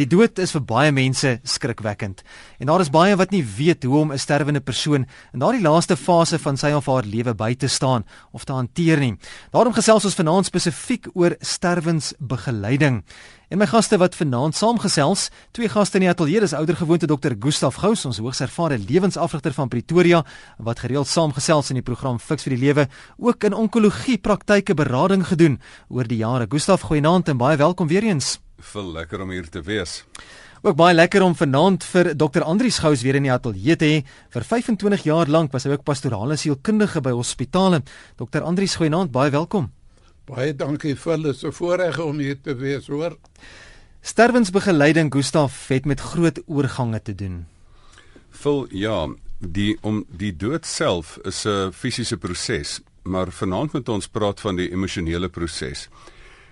[0.00, 2.22] Die dood is vir baie mense skrikwekkend.
[2.56, 5.96] En daar is baie wat nie weet hoe om 'n sterwende persoon in daardie laaste
[5.96, 9.18] fase van sy of haar lewe by te staan of te hanteer nie.
[9.52, 13.04] Daarom gesels ons vanaand spesifiek oor sterwensbegeleiding.
[13.50, 17.34] En my gaste wat vanaand saamgesels, twee gaste in die ateljee, is ouer gewoonte Dr.
[17.38, 20.24] Gustaf Gous, ons hoogs ervare lewensafrigter van Pretoria,
[20.58, 22.88] wat gereeld saamgesels in die program Fix vir die Lewe,
[23.18, 26.46] ook in onkologie praktyke berading gedoen oor die jare.
[26.48, 28.38] Gustaf, goeienaand en baie welkom weer eens.
[28.60, 30.04] Vol lekker om hier te wees.
[30.60, 32.42] Ook baie lekker om vanaand vir Dr.
[32.44, 34.00] Andrius Gous weer in die ateljee te hê.
[34.28, 37.80] Vir 25 jaar lank was hy ook pastorale sielkundige by hospitale.
[38.20, 38.44] Dr.
[38.44, 39.70] Andrius, goeienaand, baie welkom.
[40.28, 43.16] Baie dankie vir hulle so voorreg om hier te wees, hoor.
[44.04, 47.46] Sterwensbegeleiding Gustaf het met groot oorgange te doen.
[48.44, 49.08] Vol ja,
[49.40, 54.56] die om die dood self is 'n fisiese proses, maar vanaand moet ons praat van
[54.56, 55.88] die emosionele proses.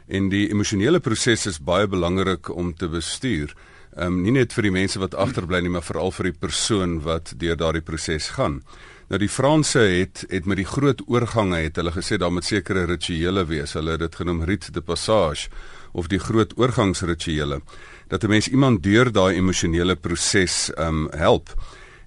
[0.09, 3.53] En die emosionele proses is baie belangrik om te bestuur.
[3.97, 7.01] Ehm um, nie net vir die mense wat agterbly nie, maar veral vir die persoon
[7.05, 8.63] wat deur daardie proses gaan.
[9.09, 12.87] Nou die Franse het het met die groot oorgange het hulle gesê daar moet sekere
[12.89, 13.73] rituele wees.
[13.77, 15.49] Hulle het dit genoem rite de passage
[15.93, 17.61] of die groot oorgangsrituele
[18.09, 21.53] dat 'n mens iemand deur daai emosionele proses ehm um, help.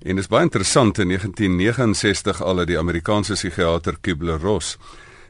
[0.01, 4.77] En dit is baie interessant in 1969 al het die Amerikaanse psigiater Kubler-Ross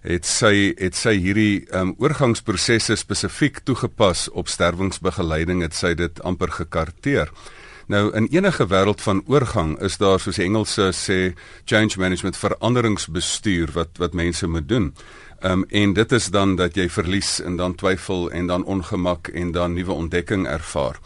[0.01, 6.51] het sy het sy hierdie um, oorgangsprosesse spesifiek toegepas op sterwingsbegeleiding het sy dit amper
[6.51, 7.29] gekarteer.
[7.91, 11.19] Nou in enige wêreld van oorgang is daar soos die Engelse sê
[11.65, 14.93] change management veranderingsbestuur wat wat mense moet doen.
[15.41, 19.27] Ehm um, en dit is dan dat jy verlies en dan twyfel en dan ongemak
[19.27, 20.99] en dan nuwe ontdekking ervaar.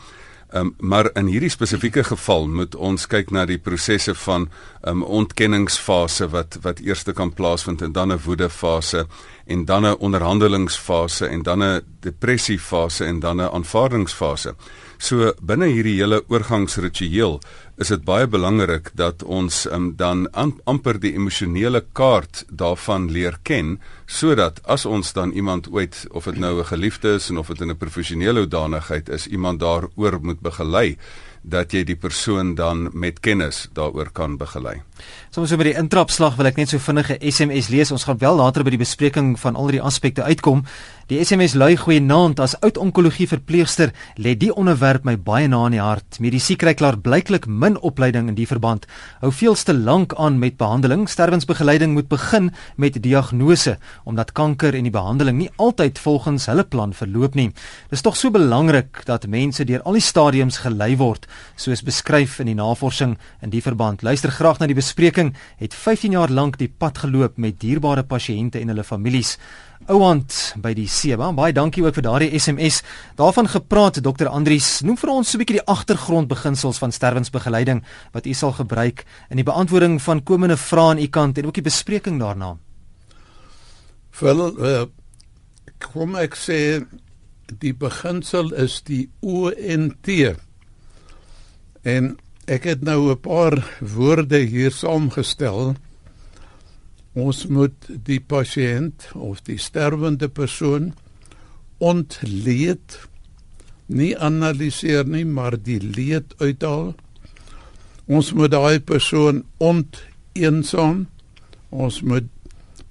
[0.53, 4.45] Um, maar in hierdie spesifieke geval moet ons kyk na die prosesse van
[4.85, 9.07] um, ontkenningsfase wat wat eers kan plaasvind en dan 'n woedefase
[9.45, 14.55] en dan 'n onderhandelingsfase en dan 'n depressiefase en dan 'n aanvaardingsfase.
[14.97, 17.39] So binne hierdie hele oorgangsritueel
[17.77, 23.35] is dit baie belangrik dat ons um, dan am, amper die emosionele kaart daarvan leer
[23.43, 23.75] ken
[24.07, 27.61] sodat as ons dan iemand ooit of dit nou 'n geliefde is en of dit
[27.61, 30.97] in 'n professionele hoedanigheid is iemand daaroor moet begelei
[31.43, 34.81] dat jy die persoon dan met kennis daaroor kan begelei.
[35.31, 37.91] Soms so by die intrapslag wil ek net so vinnige SMS lees.
[37.91, 40.65] Ons gaan wel later by die bespreking van al die aspekte uitkom.
[41.05, 45.59] Die SMS lui goeie naand as oud onkologie verpleegster lê die onderwerp my baie na
[45.67, 46.17] in die hart.
[46.17, 48.87] Medisyne kry klaar blyklik min opleiding in die verband.
[49.21, 51.03] Hou veelste lank aan met behandeling.
[51.05, 52.49] Sterwensbegeleiding moet begin
[52.81, 53.75] met diagnose
[54.05, 57.51] omdat kanker en die behandeling nie altyd volgens hulle plan verloop nie.
[57.93, 62.49] Dis tog so belangrik dat mense deur al die stadiums gelei word soos beskryf in
[62.49, 63.13] die navorsing
[63.45, 64.01] in die verband.
[64.01, 68.59] Luister graag na die bespreking het 15 jaar lank die pad geloop met dierbare pasiënte
[68.61, 69.35] en hulle families.
[69.89, 71.31] Ouant by die Seba.
[71.35, 72.81] Baie dankie ook vir daardie SMS.
[73.17, 74.29] Daarvan gepraat Dr.
[74.29, 79.05] Andrius, noem vir ons so 'n bietjie die agtergrondbeginsels van sterwensbegeleiding wat u sal gebruik
[79.29, 82.57] in die beantwoording van komende vrae aan u kant en ook die bespreking daarna.
[84.19, 84.85] Wel, uh,
[85.79, 86.85] kom ek sê
[87.59, 90.07] die beginsel is die ONT.
[91.83, 95.75] En Ek het nou 'n paar woorde hier saamgestel.
[97.13, 100.93] Ons moet die pasiënt of die sterwende persoon
[101.77, 102.99] ontleed,
[103.85, 106.93] nie analiseer nie, maar die leed uithaal.
[108.05, 111.07] Ons moet daai persoon onteensaam.
[111.69, 112.29] Ons moet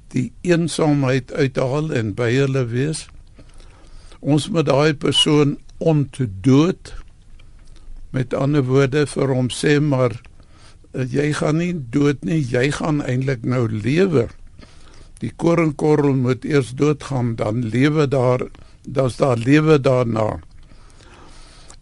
[0.09, 3.07] die eensaamheid uithaal en by hulle wees.
[4.21, 7.04] Ons moet daai persoon ontdood
[8.15, 10.15] Met ander woorde vir hom sê maar
[10.95, 14.29] eh, jy gaan nie dood nie, jy gaan eintlik nou lewe.
[15.23, 18.47] Die koringkorrel moet eers doodgaan, dan lewe daar,
[18.87, 20.39] dan's daar lewe daarna.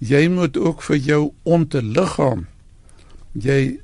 [0.02, 2.46] Jy moet ook vir jou ontliggaam.
[3.32, 3.78] Jy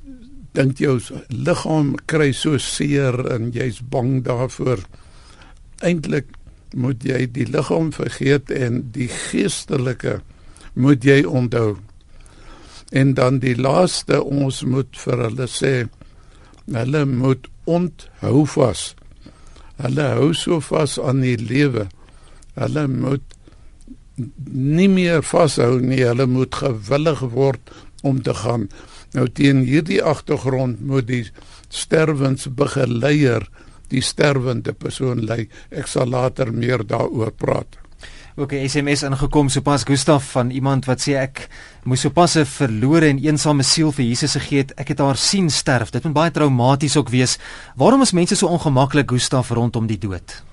[0.57, 0.97] dink jou
[1.29, 4.81] liggaam kry so seer en jy's bang daarvoor.
[5.85, 6.33] Eintlik
[6.75, 10.19] moet jy die liggaam vergeet en die geestelike
[10.73, 11.77] moet jy onthou.
[12.91, 15.73] En dan die laaste ons moet vir hulle sê
[16.69, 18.93] hulle moet onthou vas.
[19.81, 21.87] Hulle hou so vas aan die lewe.
[22.57, 23.35] Hulle moet
[24.51, 27.71] nie meer vashou nie, hulle moet gewillig word
[28.03, 28.67] om te gaan.
[29.15, 31.23] Nou teen hierdie agtergrond moet die
[31.73, 33.47] sterwensbegeleier
[33.89, 35.47] die sterwende persoon lei.
[35.73, 37.79] Ek sal later meer daaroor praat
[38.39, 41.47] ook 'n SMS ingekom sopas Gustaf van iemand wat sê ek
[41.83, 44.71] moes sopas 'n verlore en eensame siel vir Jesus gegee het.
[44.73, 45.89] Ek het haar sien sterf.
[45.89, 47.37] Dit moet baie traumaties ook wees.
[47.75, 50.43] Waarom is mense so ongemaklik Gustaf rondom die dood?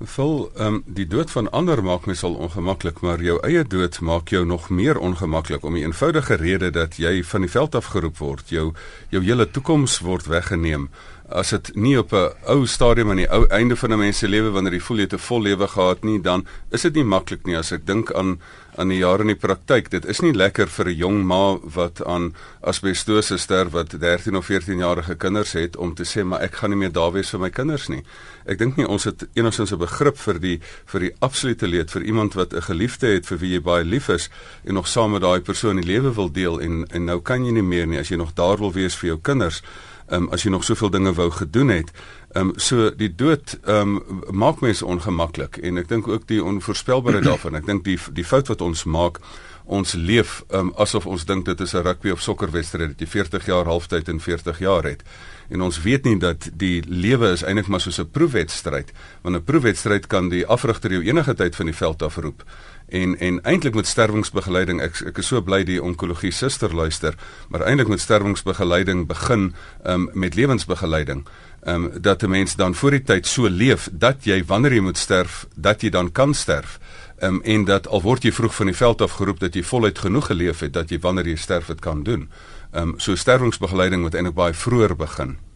[0.00, 4.00] Vol ehm um, die dood van ander maak my sal ongemaklik, maar jou eie dood
[4.00, 7.84] maak jou nog meer ongemaklik om die eenvoudige rede dat jy van die veld af
[7.84, 8.72] geroep word, jou
[9.08, 10.88] jou hele toekoms word weggeneem
[11.28, 14.28] as dit nie op 'n ou stadium aan die ou einde van 'n mens se
[14.28, 17.04] lewe wanneer jy voel jy het 'n vol lewe gehad nie, dan is dit nie
[17.04, 18.38] maklik nie as ek dink aan
[18.78, 19.90] aan die jare in die praktyk.
[19.90, 24.46] Dit is nie lekker vir 'n jong ma wat aan asbestose sterf wat 13 of
[24.46, 27.40] 14 jarige kinders het om te sê maar ek gaan nie meer daar wees vir
[27.40, 28.02] my kinders nie.
[28.46, 32.02] Ek dink nie ons het enigstens 'n begrip vir die vir die absolute leed vir
[32.02, 34.30] iemand wat 'n geliefde het vir wie jy baie lief is
[34.64, 37.52] en nog saam met daai persoon die lewe wil deel en en nou kan jy
[37.52, 39.62] nie meer nie as jy nog daar wil wees vir jou kinders
[40.10, 41.92] um, as jy nog soveel dinge wou gedoen het.
[42.32, 46.42] Ehm um, so die dood ehm um, maak mense ongemaklik en ek dink ook die
[46.44, 47.54] onvoorspelbaarheid daarvan.
[47.54, 49.20] Ek dink die die fout wat ons maak
[49.68, 53.46] ons leef um, asof ons dink dit is 'n rugby of sokkerwedstryd dat jy 40
[53.46, 55.02] jaar halftyd en 40 jaar het.
[55.48, 58.92] En ons weet nie dat die lewe is eintlik maar soos 'n proefwedstryd.
[59.22, 62.44] Want 'n proefwedstryd kan die afrigter jou enige tyd van die veld af roep
[62.88, 67.14] en en eintlik met sterwingsbegeleiding ek ek is so bly die onkologie suster luister
[67.48, 69.54] maar eintlik met sterwingsbegeleiding begin
[69.84, 71.26] um, met lewensbegeleiding.
[71.66, 74.98] Um, dat 'n mens dan voor die tyd so leef dat jy wanneer jy moet
[74.98, 76.78] sterf dat jy dan kan sterf.
[77.20, 79.98] Um, en dat al word jy vroeg van die veld af geroep dat jy voluit
[79.98, 82.30] genoeg geleef het dat jy wanneer jy sterf dit kan doen.
[82.72, 85.47] Um, so sterwingsbegeleiding moet eintlik baie vroeër begin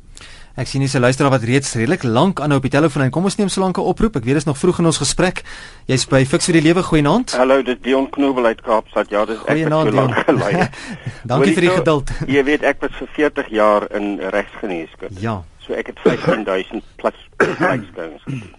[0.52, 3.24] Ek sien dis 'n luisteraar wat reeds redelik lank aanhou op die telefoon en kom
[3.24, 4.16] ons neem so lank 'n oproep.
[4.16, 5.42] Ek weet dit is nog vroeg in ons gesprek.
[5.86, 7.32] Jy's by Fix vir die Lewe goeienaand.
[7.32, 9.08] Hallo, dit Dion Knobel uit Kaapstad.
[9.10, 10.68] Ja, dis ek het so lank gelei.
[11.24, 12.10] Dankie vir die geduld.
[12.36, 15.20] Jy weet ek was vir 40 jaar in regsgeneeskunde.
[15.20, 15.42] Ja.
[15.58, 18.54] So ek het 15000 plus gedoen.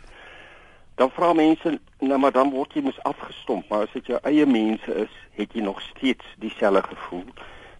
[0.95, 4.45] Dan vra mense, nou maar dan word jy mos afgestomp, maar as dit jou eie
[4.45, 7.25] mense is, het jy nog steeds dieselfde gevoel.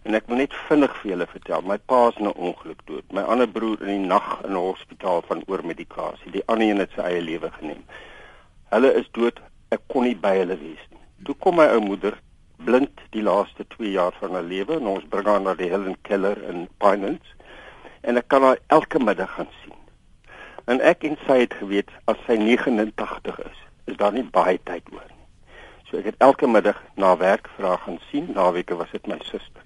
[0.04, 3.04] En ek wil net vinnig vir julle vertel, my pa is in 'n ongeluk dood.
[3.16, 6.30] My ander broer in die nag in 'n hospitaal van oormedikasie.
[6.34, 7.84] Die ander een het sy eie lewe geneem.
[8.74, 9.40] Hulle is dood.
[9.70, 11.00] Ek kon nie by hulle wees nie.
[11.24, 12.20] Toe kom my ou moeder
[12.56, 15.96] blind die laaste 2 jaar van haar lewe en ons bring haar na die Helen
[16.02, 17.34] Keller in Pinelands.
[18.00, 19.78] En ek kan haar elke middag gaan sien.
[20.64, 24.84] En ek en sy het geweet as sy 89 is, is daar nie baie tyd
[24.92, 25.24] oor nie.
[25.88, 28.32] So ek het elke middag na werk vra gaan sien.
[28.34, 29.63] Naweke was dit my suster.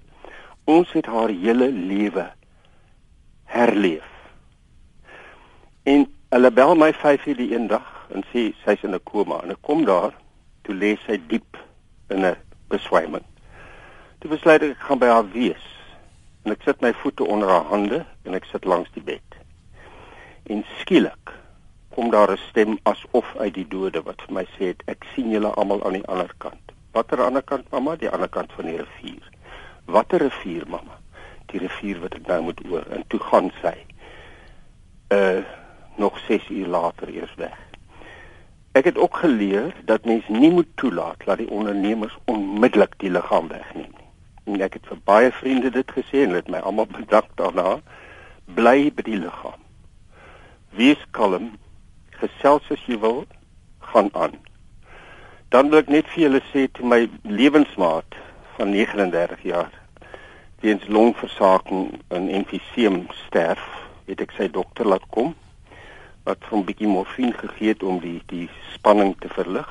[0.69, 2.27] Ons het haar hele lewe
[3.49, 4.09] herleef.
[5.83, 9.61] En hulle bel my 5:00 die eendag en sê sy's in 'n koma en ek
[9.61, 10.13] kom daar
[10.63, 11.57] toe lê sy diep
[12.09, 12.35] in 'n
[12.69, 13.25] beswyming.
[14.19, 15.65] Toe besluit ek ek gaan by haar wees.
[16.43, 19.29] En ek sit my voete onder haar hande en ek sit langs die bed.
[20.43, 21.33] En skielik
[21.89, 25.49] kom daar 'n stem asof uit die dode wat vir my sê ek sien julle
[25.53, 26.65] almal aan die ander kant.
[26.91, 27.95] Watter ander kant mamma?
[27.95, 29.28] Die ander kant van die rivier
[29.93, 30.97] watter rivier mamma?
[31.51, 33.75] Die rivier wat ek nou moet oor en toe gaan sy
[35.15, 35.41] uh
[35.99, 37.57] nog 6 uur later eers weg.
[38.71, 43.49] Ek het ook geleer dat mens nie moet toelaat dat die ondernemers onmiddellik die liggaam
[43.51, 44.07] wegneem nie.
[44.47, 47.81] En ek het vir baie vriende dit gesê en dit my almal bedank daarna.
[48.55, 49.59] Bly by die liggaam
[50.69, 51.57] wees kalm.
[52.21, 53.25] Gesels as jy wil.
[53.91, 54.37] Gaan aan.
[55.49, 58.17] Dan wil ek net vir julle sê toe my lewensmaat
[58.57, 59.71] van 39 jaar
[60.61, 63.63] weens longversaking en emfyseem sterf,
[64.05, 65.35] het ek sy dokter laat kom
[66.27, 69.69] wat hom 'n bietjie morfine gegee het om die die spanning te verlig.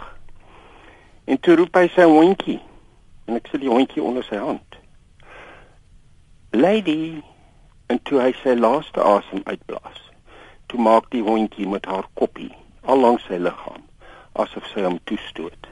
[1.24, 2.60] En toe roep hy sy hondjie
[3.26, 4.78] en ek sit die hondjie onder sy hand.
[6.50, 7.22] Lady
[7.86, 10.00] en toe hy sy laaste asem uitblaas.
[10.66, 12.52] Toe maak die hondjie met haar koppie
[12.82, 13.84] al langs sy liggaam
[14.32, 15.68] asof sy hom toestoot.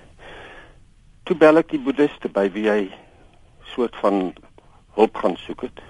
[1.24, 2.82] Toe bel ek die boeddiste by wie hy
[3.74, 4.34] soort van
[4.96, 5.84] hulp gaan soek het.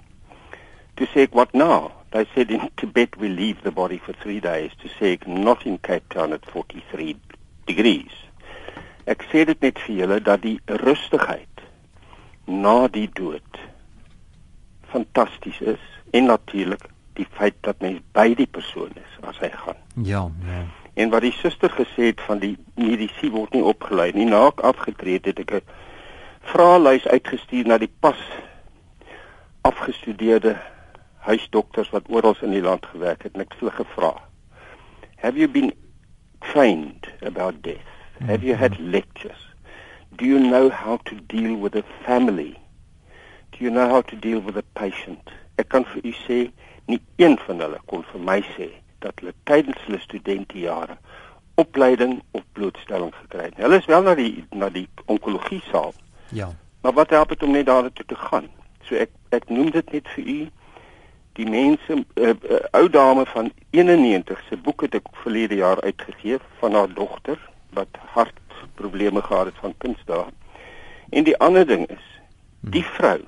[0.97, 1.93] To say what now?
[2.11, 5.79] They said in Tibet we leave the body for 3 days to say not in
[5.79, 7.17] Cape Town at 43
[7.67, 8.15] degrees.
[9.07, 11.63] Ek sê dit net vir julle dat die rustigheid
[12.47, 13.61] na die dood
[14.91, 15.83] fantasties is
[16.17, 19.79] en natuurlik die feit dat mens by die persoon is as hy gaan.
[20.03, 20.65] Ja, ja.
[20.97, 24.25] En wat die suster gesê het van die medisyne word nie opgelei nie.
[24.29, 25.63] Na ek afgetree het, het ek 'n
[26.53, 28.21] vraelys uitgestuur na die pas
[29.67, 30.57] afgestudeerde
[31.27, 34.15] huisdokters wat oral in die land gewerk het en ek het hulle gevra
[35.27, 35.73] have you been
[36.53, 37.91] trained about death?
[38.27, 39.43] Have you had lectures?
[40.17, 42.59] Do you know how to deal with a family?
[43.53, 45.31] Do you know how to deal with a patient?
[45.59, 46.39] Ek kan vir u sê
[46.87, 48.69] nie een van hulle kon vir my sê
[49.05, 50.99] dat hulle tydens hulle studentejare
[51.63, 55.95] opleiding of blootstelling gekry het hulle is wel na die na die onkologie saal.
[56.37, 56.51] Ja.
[56.85, 58.51] Maar wat help dit om net daar toe te gaan
[58.87, 60.41] So ek ek noem dit net vir u
[61.37, 65.81] die mense 'n uh, uh, ou dame van 91 se boek het ek verlede jaar
[65.81, 67.39] uitgegee van haar dogter
[67.77, 70.25] wat hartprobleme gehad het van kindsdae.
[71.11, 72.07] En die ander ding is,
[72.61, 73.21] die vrou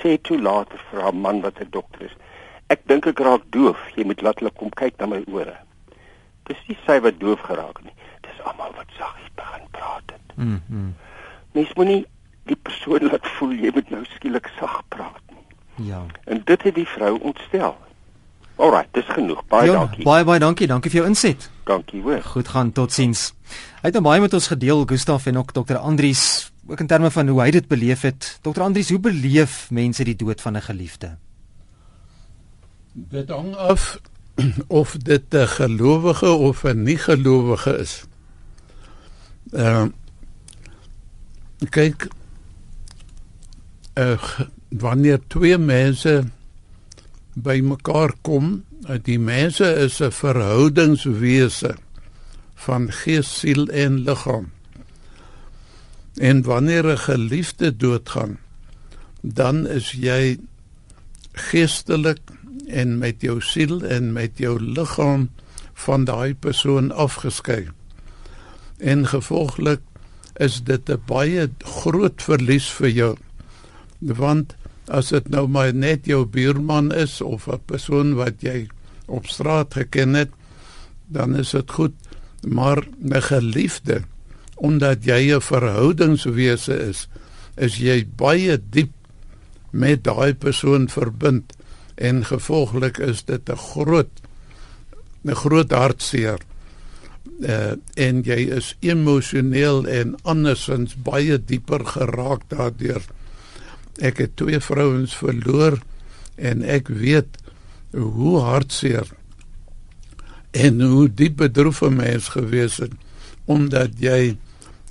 [0.00, 2.16] sê toe later vir haar man wat 'n dokter is,
[2.66, 5.56] ek dink ek raak doof, jy moet laat hulle kom kyk na my ore.
[6.48, 10.36] Dis nie sy wat doof geraak nie, dis almal wat saggies begin praat het.
[10.36, 10.60] Mm.
[10.68, 10.94] mm.
[11.52, 12.06] Mens moenie
[12.50, 15.88] die persoon laat voel jy moet nou skielik sag praat nie.
[15.88, 16.02] Ja.
[16.24, 17.76] En dit het die vrou ontstel.
[18.62, 19.40] Alraai, dis genoeg.
[19.50, 20.04] Baie ja, dankie.
[20.04, 20.68] Baie baie dankie.
[20.70, 21.48] Dankie vir jou inset.
[21.66, 22.20] Dankie hoor.
[22.34, 23.30] Goed gaan, totsiens.
[23.80, 25.80] Hy het nou baie met ons gedeel, Gustaf en ook Dr.
[25.80, 28.38] Andrius, ook in terme van hoe hy dit beleef het.
[28.44, 28.62] Dr.
[28.62, 31.16] Andrius, hoe beleef mense die dood van 'n geliefde?
[32.92, 33.98] Dit hang af
[34.82, 38.04] of dit 'n gelowige of 'n nie gelowige is.
[39.52, 39.90] Ehm
[41.62, 42.08] uh, kyk
[43.94, 44.18] uh,
[44.68, 46.22] wanneer twee mense
[47.34, 51.76] bymekaar kom, uh, die mense is 'n verhoudingswese
[52.54, 54.50] van gees, siel en liggaam.
[56.16, 58.38] En wanneer 'n geliefde doodgaan,
[59.20, 60.38] dan is jy
[61.32, 62.20] geestelik
[62.66, 65.30] en met jou siel en met jou liggaam
[65.72, 67.68] van daai persoon afgeskei.
[68.78, 69.80] En gevolglik
[70.34, 73.16] is dit 'n baie groot verlies vir jou.
[74.02, 74.54] Want
[74.90, 78.68] as dit nou maar net jou buurman is of 'n persoon wat jy
[79.06, 80.30] op straat geken het,
[81.06, 81.94] dan is dit goed,
[82.42, 84.02] maar 'n geliefde
[84.56, 87.08] omdat jy 'n verhoudingswese is,
[87.56, 88.92] is jy baie diep
[89.70, 91.52] met daai persoon verbind
[91.94, 94.22] en gevolglik is dit 'n groot
[95.24, 96.40] 'n groot hartseer.
[97.40, 103.02] Uh, en jy is emosioneel en andersins baie dieper geraak daardeur.
[104.00, 105.80] Ek het twee vrouens verloor
[106.36, 107.38] en ek weet
[107.92, 109.08] hoe hartseer
[110.52, 112.92] en hoe diep bedroef 'n mens gewees het
[113.44, 114.36] omdat jy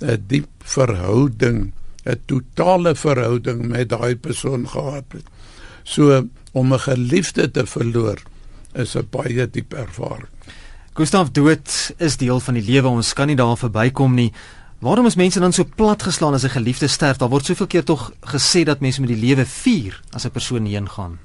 [0.00, 1.72] 'n diep verhouding,
[2.04, 5.26] 'n totale verhouding met daai persoon gehad het.
[5.82, 8.18] So om 'n geliefde te verloor
[8.74, 10.28] is 'n baie diep ervaring.
[10.94, 14.32] Gustav dood is deel van die lewe, ons kan nie daar verbykom nie.
[14.82, 17.16] Waarom is mense dan so platgeslaan as 'n geliefde sterf?
[17.16, 20.64] Daar word soveel keer tog gesê dat mense met die lewe vier as 'n persoon
[20.64, 21.18] heen gaan.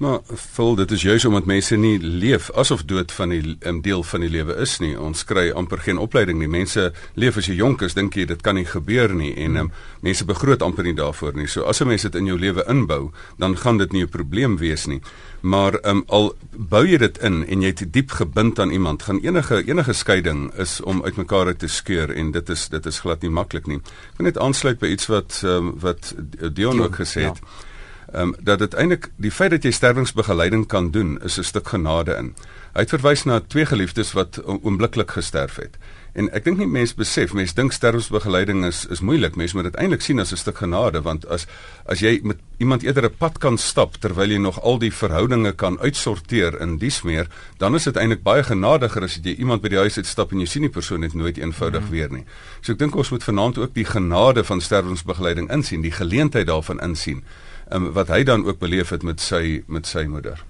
[0.00, 0.20] Maar
[0.56, 4.22] vol dit is juis omdat mense nie leef asof dood van die um, deel van
[4.24, 4.94] die lewe is nie.
[4.96, 6.48] Ons kry amper geen opleiding nie.
[6.48, 6.86] Mense
[7.20, 9.68] leef as jy jonk is, dink jy dit kan nie gebeur nie en um,
[10.00, 11.50] mense begroot amper nie daarvoor nie.
[11.52, 14.56] So as 'n mens dit in jou lewe inbou, dan gaan dit nie 'n probleem
[14.56, 15.02] wees nie.
[15.42, 19.64] Maar um, al bou jy dit in en jy't diep gebind aan iemand, gaan enige
[19.68, 23.30] enige skeiding is om uitmekaar uit te skeur en dit is dit is glad nie
[23.30, 23.76] maklik nie.
[23.76, 26.14] Ek wil net aansluit by iets wat um, wat
[26.52, 27.36] Dion ook gesê het.
[27.36, 27.68] Ja
[28.12, 31.68] ehm um, dat dit eintlik die feit dat jy sterwingsbegeleiding kan doen is 'n stuk
[31.68, 32.34] genade in.
[32.74, 35.78] Hy het verwys na twee geliefdes wat oombliklik gesterf het.
[36.12, 39.36] En ek dink nie mense besef, mense dink sterwingsbegeleiding is is moeilik.
[39.36, 41.46] Mense moet dit eintlik sien as 'n stuk genade want as
[41.86, 45.52] as jy met iemand eerder 'n pad kan stap terwyl jy nog al die verhoudinge
[45.52, 47.26] kan uitsorteer in dies meer,
[47.58, 50.46] dan is dit eintlik baie genadiger as jy iemand by die huis uitstap en jy
[50.46, 51.90] sien die persoon net nooit eenvoudig mm.
[51.90, 52.24] weer nie.
[52.60, 56.80] So ek dink ons moet vanaand ook die genade van sterwingsbegeleiding insien, die geleentheid daarvan
[56.80, 57.22] insien
[57.72, 60.40] um, wat hy dan ook beleef het met sy met sy moeder.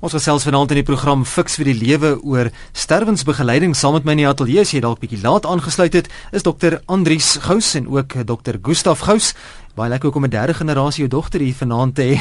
[0.00, 4.16] Ons gesels vanaand in die program Fix vir die lewe oor sterwensbegeleiding saam met my
[4.16, 7.88] in die ateljee as jy dalk bietjie laat aangesluit het, is dokter Andrius Gous en
[7.88, 9.34] ook dokter Gustaf Gous.
[9.76, 12.16] Baie lekker om 'n derde generasie jou dogter hier vanaand te hê.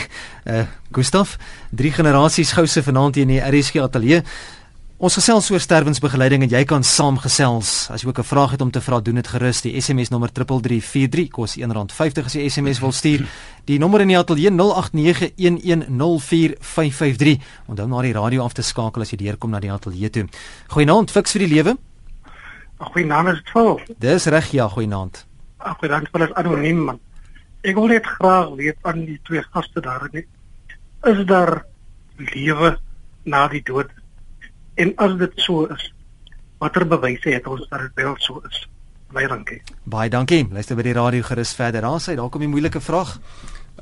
[0.45, 1.37] Uh Gustaf,
[1.69, 4.23] drie generasies Gouse vanaand hier in die RSG ateljee.
[4.99, 7.87] Ons gesels oor sterwensbegeleiding en jy kan saamgesels.
[7.87, 9.61] As jy ook 'n vraag het om te vra, doen dit gerus.
[9.61, 13.25] Die SMS nommer 3343 kos R1.50 as jy SMS wil stuur.
[13.63, 17.39] Die nommer in die ateljee 0891104553.
[17.67, 20.27] Onthou na die radio af te skakel as jy deurkom na die ateljee toe.
[20.67, 21.77] Goeienaand, fiks vir die lewe.
[22.77, 23.81] Goeienaand, is dit vol?
[23.97, 25.25] Dis reg, ja, goeienaand.
[25.59, 26.99] Ag, goeienaand, vir as anoniem man.
[27.61, 30.25] Ek wil net graag weet aan die twee gaste daar net.
[31.03, 31.65] Is daar
[32.17, 32.77] lewe
[33.23, 33.98] na die dood?
[34.79, 35.93] En as dit so is,
[36.57, 38.61] watter bewyse het ons dat dit wel so is?
[39.11, 39.61] Baie dankie.
[39.83, 40.45] Baie dankie.
[40.53, 41.83] Luister by die radio gerus verder.
[41.83, 43.19] Daar sê daar kom 'n moeilike vraag.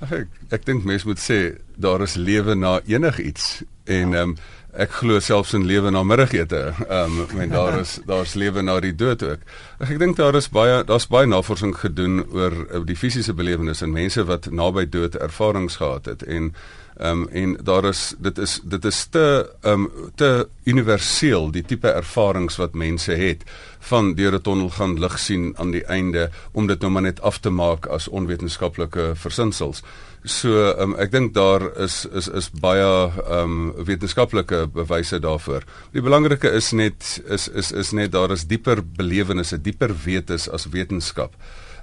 [0.02, 4.38] Ag ek ek dink mense moet sê daar is lewe na enigiets en ehm um,
[4.74, 6.74] ek glo selfs in lewe na middagete.
[6.90, 9.42] Ehm um, men daar is daar's lewe na die dood ook.
[9.80, 13.82] Ek, ek dink daar is baie daar's baie navorsing gedoen oor uh, die fisiese belewenis
[13.82, 16.54] en mense wat naby dood ervarings gehad het en
[16.98, 21.62] Ehm um, en daar is dit is dit is te ehm um, te universeel die
[21.62, 23.44] tipe ervarings wat mense het
[23.80, 27.22] van deur 'n tonnel gaan lig sien aan die einde om dit nou maar net
[27.22, 29.84] af te maak as onwetenskaplike versinsels.
[30.24, 35.64] So ehm um, ek dink daar is is is baie ehm um, wetenskaplike bewyse daarvoor.
[35.92, 40.66] Die belangrike is net is is is net daar is dieper belewennisse, dieper wetes as
[40.70, 41.34] wetenskap.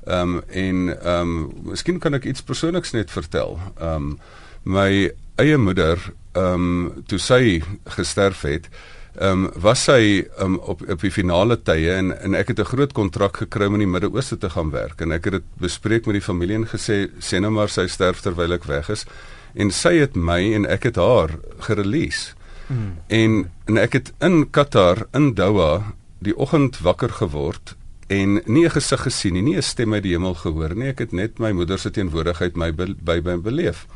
[0.06, 3.60] Ehm um, en ehm um, miskien kan ek iets persoonliks net vertel.
[3.78, 4.18] Ehm um,
[4.64, 5.98] my eie moeder
[6.34, 7.62] ehm um, toe sy
[7.96, 8.68] gesterf het
[9.14, 12.70] ehm um, was sy um, op op die finale tye en en ek het 'n
[12.72, 15.00] groot kontrak gekry om in die Midde-Ooste te gaan werk.
[15.00, 18.20] En ek het dit bespreek met die familie en gesê sê nou maar sy sterf
[18.20, 19.06] terwyl ek weg is.
[19.54, 22.34] En sy het my en ek het haar gerelease.
[22.66, 22.96] Hmm.
[23.06, 27.76] en en ek het in Qatar in Doha die oggend wakker geword
[28.08, 30.88] en nie 'n gesig gesien nie nie 'n stem uit die hemel gehoor nie.
[30.88, 33.86] Ek het net my moeder se teenwoordigheid my by by beleef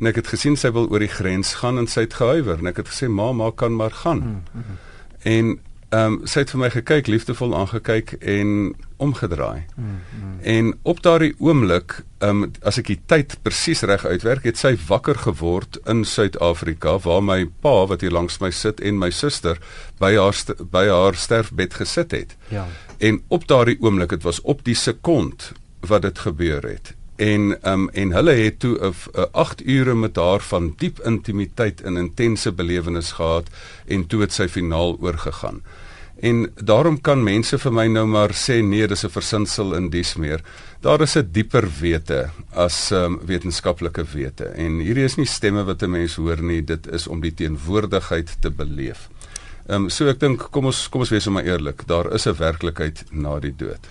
[0.00, 2.70] en ek het gesien sy wil oor die grens gaan en sy het gehuiwer en
[2.72, 4.18] ek het gesê ma ma kan maar gaan.
[4.18, 4.78] Mm -hmm.
[5.22, 5.58] En
[5.90, 9.64] ehm um, sy het vir my gekyk, liefdevol aangekyk en omgedraai.
[9.74, 10.38] Mm -hmm.
[10.40, 14.76] En op daardie oomblik, ehm um, as ek die tyd presies reg uitwerk, het sy
[14.86, 19.58] wakker geword in Suid-Afrika waar my pa wat hier langs my sit en my suster
[19.98, 20.36] by haar
[20.70, 22.36] by haar sterfbed gesit het.
[22.48, 22.66] Ja.
[22.98, 27.88] En op daardie oomblik, dit was op die sekond wat dit gebeur het en um,
[27.92, 33.12] en hulle het toe 'n 8 ure met haar van diep intimiteit en intense belewenis
[33.12, 33.50] gehad
[33.86, 35.62] en toe het sy finaal oorgegaan.
[36.20, 40.14] En daarom kan mense vir my nou maar sê nee, dis 'n versinsel in dies
[40.16, 40.40] meer.
[40.80, 45.82] Daar is 'n dieper wete as um, wetenskaplike wete en hierdie is nie stemme wat
[45.82, 49.08] 'n mens hoor nie, dit is om die teenwoordigheid te beleef.
[49.68, 52.36] Ehm um, so ek dink kom ons kom ons wees maar eerlik, daar is 'n
[52.36, 53.88] werklikheid na die dood.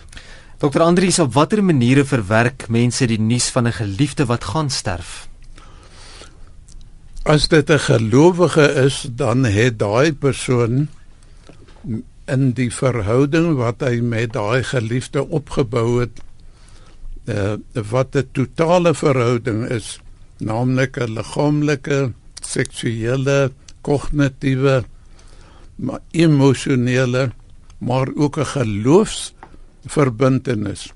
[0.59, 5.29] Dokter Andrius, op watter maniere verwerk mense die nuus van 'n geliefde wat gaan sterf?
[7.23, 10.87] As dit 'n gelowige is, dan het daai persoon
[12.27, 16.19] in die verhouding wat hy met daai geliefde opgebou het,
[17.25, 17.55] uh,
[17.89, 19.99] wat 'n totale verhouding is,
[20.37, 22.11] naamlik 'n liggaamlike,
[22.41, 23.51] seksuele,
[23.81, 24.83] kognitiewe,
[25.75, 27.31] maar emosionele,
[27.77, 29.33] maar ook 'n geloofs
[29.85, 30.89] verbintenis.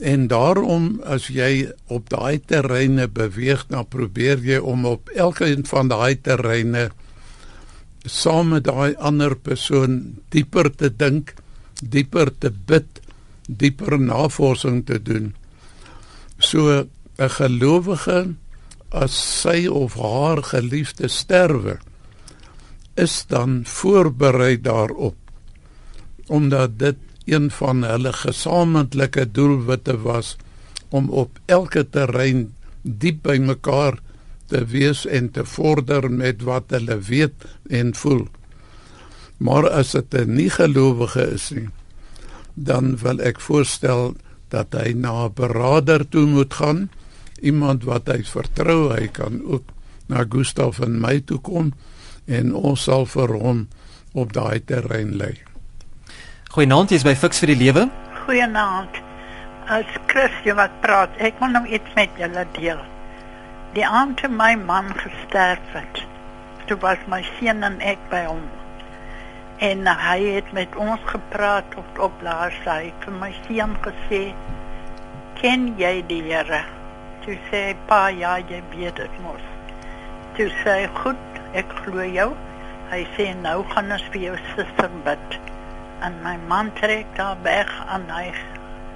[0.00, 5.88] En daarom as jy op daai terreine beweeg, dan probeer jy om op elkeen van
[5.92, 6.90] daai terreine
[8.02, 11.34] saam met daai ander persoon dieper te dink,
[11.82, 12.98] dieper te bid,
[13.46, 15.34] dieper navorsing te doen.
[16.38, 16.86] So
[17.18, 18.34] 'n gelowige
[18.90, 21.78] as sy of haar geliefde sterwe
[22.94, 25.16] is dan voorberei daarop
[26.26, 30.36] omdat dit een van hulle gesamentlike doelwitte was
[30.88, 33.98] om op elke terrein diep by mekaar
[34.52, 38.26] te wees en te vorder met wat hulle weet en voel.
[39.36, 41.68] Maar as dit 'n nie gelowige is nie,
[42.54, 44.14] dan wil ek voorstel
[44.48, 46.90] dat hy na 'n beraader toe moet gaan,
[47.40, 49.64] iemand wat hy vertrou, hy kan ook
[50.06, 51.72] na Gustaf en my toe kom
[52.26, 53.68] en ons sal vir hom
[54.12, 55.51] op daai terrein lei.
[56.52, 57.82] Goeienaand, jy's by Fix vir die Lewe.
[58.26, 58.98] Goeienaand.
[59.72, 62.82] As Christie wat praat, ek wil nou iets met julle deel.
[63.72, 66.02] Die aand toe my man gesterf het,
[66.68, 68.42] toe was my seun en ek by hom.
[69.64, 74.20] En hy het met ons gepraat op op laarsy vir my seun gesê,
[75.40, 76.60] "Ken jy die Here?"
[77.24, 79.48] Toe sê hy, "Pa, ja, jy weet dit mos."
[80.36, 82.36] Toe sê hy, "Goed, ek glo jou."
[82.90, 85.40] Hy sê, "Nou gaan ons vir jou suster bid."
[86.06, 88.26] En my man trek daar weg en hy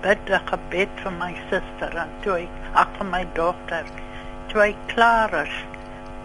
[0.02, 3.86] bid 'n gebed vir my suster en toe ek ag vir my dogter
[4.50, 5.54] toe ek klaar is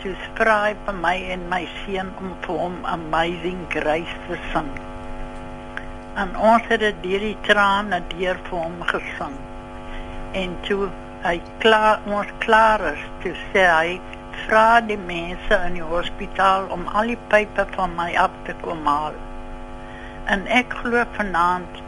[0.02, 4.72] toe skryf vir my en my seun om vir hom amazing grace te sing.
[6.24, 9.38] En ons het dit deur die trane deur vir hom gesing.
[10.44, 10.90] En toe
[11.26, 14.00] hy klaar ons klaar is toe sê hy
[14.46, 18.88] vra die mense in die hospitaal om al die pype van my af te kom
[18.90, 19.20] haal
[20.26, 21.82] En ek glo vanaand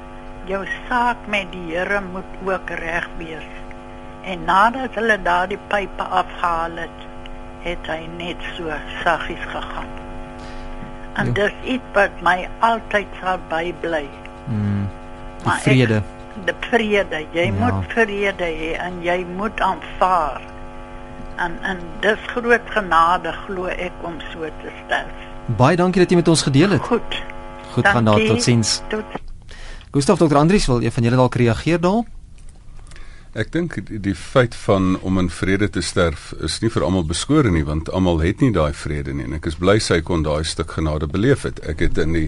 [0.50, 3.50] jou saak met die Here moet ook reg wees.
[4.24, 7.00] En nadat hulle daardie pype afgehaal het,
[7.63, 8.72] het hy net so
[9.04, 9.91] saggies gegaan.
[11.13, 11.34] En ja.
[11.34, 14.08] dis iets wat my altyd sal bybly.
[14.48, 14.88] Mm.
[15.43, 16.00] Die vrede.
[16.02, 17.22] Ek, die vrede.
[17.36, 17.58] Jy ja.
[17.60, 20.41] moet vrede hê en jy moet aanvaar.
[21.36, 25.30] En en dis groot genade glo ek om so te sterf.
[25.60, 26.82] Baie dankie dat jy met ons gedeel het.
[26.88, 27.22] Goed.
[27.74, 28.82] Goed gaan daar totsiens.
[28.90, 29.04] Tot
[29.94, 30.36] Gustaf Dr.
[30.36, 32.04] Andries wil een van julle dalk reageer daar?
[33.34, 37.06] Ek dink die, die feit van om in vrede te sterf is nie vir almal
[37.10, 40.26] beskore nie want almal het nie daai vrede nie en ek is bly sy kon
[40.26, 41.62] daai stuk genade beleef het.
[41.66, 42.28] Ek het in die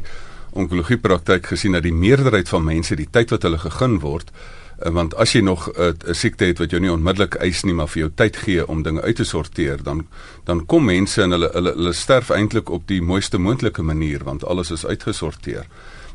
[0.58, 4.34] onkologie praktyk gesien dat die meerderheid van mense die tyd wat hulle gegee word
[4.77, 7.88] want as jy nog 'n uh, siekte het wat jou nie onmiddellik eis nie maar
[7.88, 10.07] vir jou tyd gee om dinge uit te sorteer dan
[10.43, 14.45] dan kom mense en hulle hulle hulle sterf eintlik op die mooiste moontlike manier want
[14.45, 15.65] alles is uitgesorteer.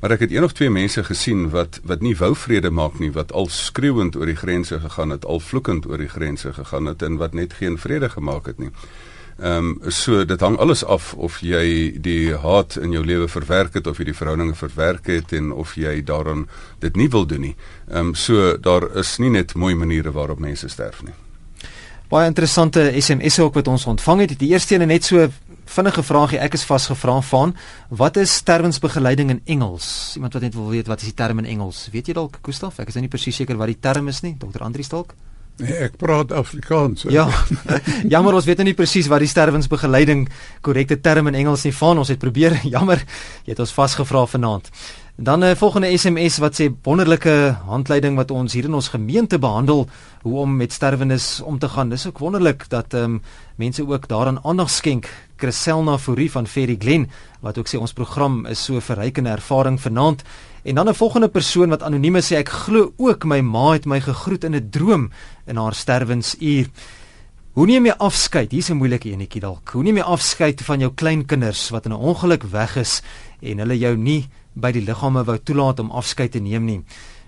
[0.01, 3.12] Maar ek het een of twee mense gesien wat wat nie wou vrede maak nie,
[3.12, 7.03] wat al skreeuend oor die grense gegaan het, al vloekend oor die grense gegaan het
[7.03, 8.70] en wat net geen vrede gemaak het nie.
[9.40, 13.74] Ehm um, so dit hang alles af of jy die haat in jou lewe verwerk
[13.74, 16.44] het of jy die verhoudinge verwerk het en of jy daaraan
[16.85, 17.55] dit nie wil doen nie.
[17.88, 21.16] Ehm um, so daar is nie net mooi maniere waarop mense sterf nie.
[22.11, 24.38] Baie interessante SMS'e ook wat ons ontvang het.
[24.38, 25.29] Die eerste een net so
[25.64, 27.57] vinnige vraagie ek is vasgevra van
[27.88, 30.12] wat is sterwensbegeleiding in Engels?
[30.14, 31.88] Iemand wat net wil weet wat is die term in Engels?
[31.92, 32.79] Weet jy dalk Gustaf?
[32.83, 34.37] Ek is nou nie presies seker wat die term is nie.
[34.37, 34.66] Dr.
[34.66, 35.14] Andri dalk?
[35.61, 37.05] Nee, ek praat Afrikaans.
[37.12, 37.27] Ja.
[38.12, 40.27] Jammer ons weet nou nie presies wat die sterwensbegeleiding
[40.64, 42.57] korrekte term in Engels nie van ons het probeer.
[42.75, 43.05] Jammer.
[43.44, 44.73] Jy het ons vasgevra vanaand.
[45.20, 49.38] Dan 'n uh, volgende SMS wat sê wonderlike handleiding wat ons hier in ons gemeente
[49.38, 49.88] behandel
[50.23, 51.88] hoe om met sterwenis om te gaan.
[51.88, 53.23] Dis ook wonderlik dat ehm um,
[53.57, 55.09] mense ook daaraan aandag skenk.
[55.37, 60.23] Chriselna Fourie van Ferry Glen wat ook sê ons program is so verrykende ervaring vanaand.
[60.62, 64.01] En dan 'n volgende persoon wat anoniem sê ek glo ook my ma het my
[64.01, 65.11] gegroet in 'n droom
[65.46, 66.66] in haar sterwensuur.
[67.51, 68.53] Hoe neem jy afskeid?
[68.53, 69.68] Hier's 'n moeilike enetjie dalk.
[69.68, 73.03] Hoe neem jy afskeid van jou kleinkinders wat in 'n ongeluk weg is
[73.40, 76.85] en hulle jou nie by die liggame wou toelaat om afskeid te neem nie?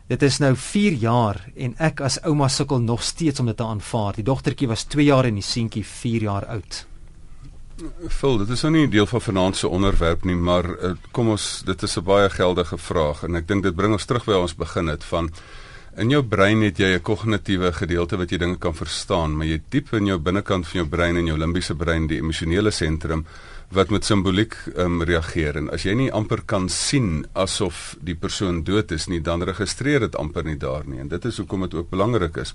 [0.09, 3.65] Dit is nou 4 jaar en ek as ouma sukkel nog steeds om dit te
[3.65, 4.15] aanvaar.
[4.15, 6.87] Die dogtertjie was 2 jaar en die seentjie 4 jaar oud.
[8.09, 11.63] Phil, dit is nou nie deel van vanaand se onderwerp nie, maar uh, kom ons,
[11.67, 14.55] dit is 'n baie geldige vraag en ek dink dit bring ons terug by ons
[14.55, 15.31] begin het van
[15.97, 19.61] in jou brein het jy 'n kognitiewe gedeelte wat jy dinge kan verstaan, maar jy
[19.69, 23.27] diep in jou binnekant van jou brein en jou limbiese brein, die emosionele sentrum
[23.71, 28.63] wat met simboliek um, reageer en as jy nie amper kan sien asof die persoon
[28.65, 31.75] dood is nie, dan registreer dit amper nie daar nie en dit is hoekom dit
[31.75, 32.55] ook belangrik is.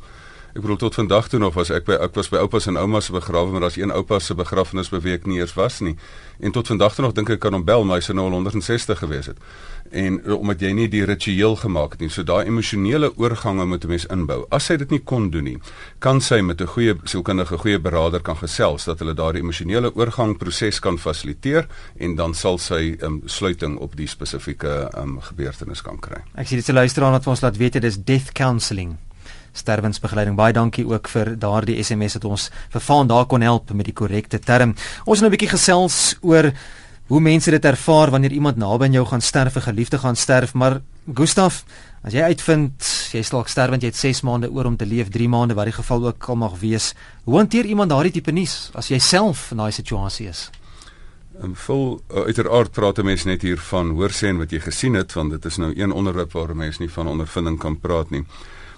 [0.56, 3.06] Ek bedoel tot vandag toe nog was ek by ek was by oupas en oumas
[3.06, 5.96] se begrafnis, maar daar's een oupa se begrafnis by wie ek nie eers was nie.
[6.40, 8.38] En tot vandag toe nog dink ek kan hom bel, maar hy sou nou al
[8.40, 9.42] 160 gewees het.
[9.92, 13.88] En omdat jy nie die ritueel gemaak het nie, so daai emosionele oorgange moet 'n
[13.88, 14.46] mens inbou.
[14.50, 15.58] As sy dit nie kon doen nie,
[16.00, 20.80] kan sy met 'n goeie sielkundige, goeie beraader kan gesels dat hulle daardie emosionele oorgangproses
[20.80, 26.00] kan fasiliteer en dan sal sy 'n um, sluiting op die spesifieke um, gebeurtenis kan
[26.00, 26.22] kry.
[26.36, 28.98] Ek sien dit se luisteraar wat ons laat weet dit is death counselling
[29.58, 30.36] sterwensbegeleiding.
[30.36, 33.94] Baie dankie ook vir daardie SMS wat ons vir Vaan daar kon help met die
[33.94, 34.76] korrekte term.
[35.06, 36.52] Ons het nou 'n bietjie gesels oor
[37.08, 40.54] hoe mense dit ervaar wanneer iemand naby aan jou gaan sterf, 'n geliefde gaan sterf,
[40.54, 40.82] maar
[41.14, 41.64] Gustaf,
[42.04, 45.10] as jy uitvind jy dalk sterf want jy het 6 maande oor om te leef,
[45.10, 46.94] 3 maande wat die geval ook al mag wees,
[47.24, 50.50] hoe hanteer iemand daardie tipe nuus as jy self in daai situasie is?
[51.42, 54.98] En vol uh, uiteraard praat mense net hier van hoor sê en wat jy gesien
[54.98, 58.26] het want dit is nou een onderwerp waar mense nie van ondervinding kan praat nie.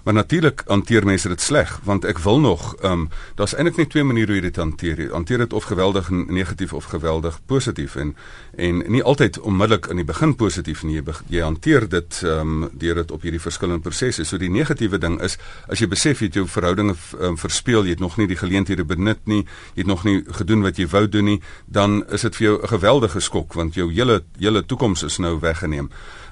[0.04, 3.90] Maar natuurlik hanteer mense dit sleg want ek wil nog ehm um, daar's eintlik net
[3.90, 5.00] twee maniere hoe jy dit hanteer.
[5.00, 8.16] Jy hanteer dit of geweldig negatief of geweldig positief en
[8.56, 10.94] en nie altyd onmiddellik in die begin positief nie.
[11.00, 14.24] Jy, jy hanteer dit ehm um, deur dit op hierdie verskillende prosesse.
[14.24, 17.90] So die negatiewe ding is as jy besef jy het jou verhoudinge um, verspeel, jy
[17.90, 21.06] het nog nie die geleenthede benut nie, jy het nog nie gedoen wat jy wou
[21.08, 25.02] doen nie, dan is dit vir jou 'n geweldige skok want jou hele hele toekoms
[25.02, 25.90] is nou weggeneem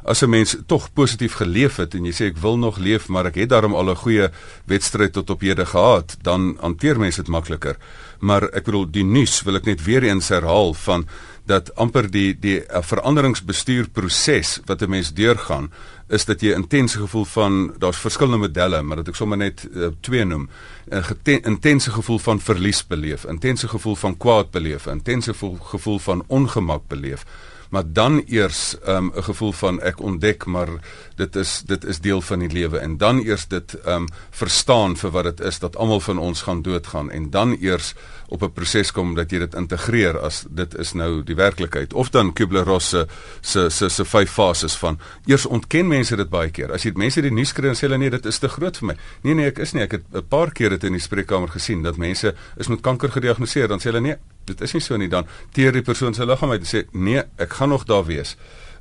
[0.09, 3.27] as 'n mens tog positief geleef het en jy sê ek wil nog leef maar
[3.27, 4.31] ek het daarom al 'n goeie
[4.67, 7.77] wedstryd tot op hede gehad, dan hanteer mense dit makliker.
[8.21, 11.07] Maar ek bedoel die nuus wil ek net weer eens herhaal van
[11.47, 15.71] dat amper die die uh, veranderingsbestuurproses wat 'n mens deurgaan
[16.09, 19.69] is dat jy 'n intense gevoel van daar's verskillende modelle maar dat ek sommer net
[19.75, 20.49] uh, twee noem
[20.91, 26.83] 'n intense gevoel van verlies beleef, intense gevoel van kwaad beleef, intense gevoel van ongemak
[26.89, 27.25] beleef
[27.69, 30.69] maar dan eers 'n um, gevoel van ek ontdek maar
[31.17, 32.79] dit is dit is deel van die lewe.
[32.79, 36.63] En dan eers dit um verstaan vir wat dit is dat almal van ons gaan
[36.63, 37.11] doodgaan.
[37.11, 37.95] En dan eers
[38.29, 42.11] op 'n proses kom dat jy dit integreer as dit is nou die werklikheid of
[42.11, 43.07] dan Kubler-Ross se
[43.41, 46.73] se se se vyf fases van eers ontken mense dit baie keer.
[46.73, 48.87] As jy mense die nuus kry en sê hulle nee dit is te groot vir
[48.87, 48.97] my.
[49.23, 49.83] Nee nee ek is nie.
[49.83, 53.11] Ek het 'n paar keer dit in die spreekkamer gesien dat mense is met kanker
[53.11, 53.69] gediagnoseer.
[53.69, 54.17] Dan sê hulle nee
[54.53, 55.11] dit is nie so nie.
[55.13, 58.37] Dan teer die persoon se liggaam uit en sê nee ek gaan nog daar wees.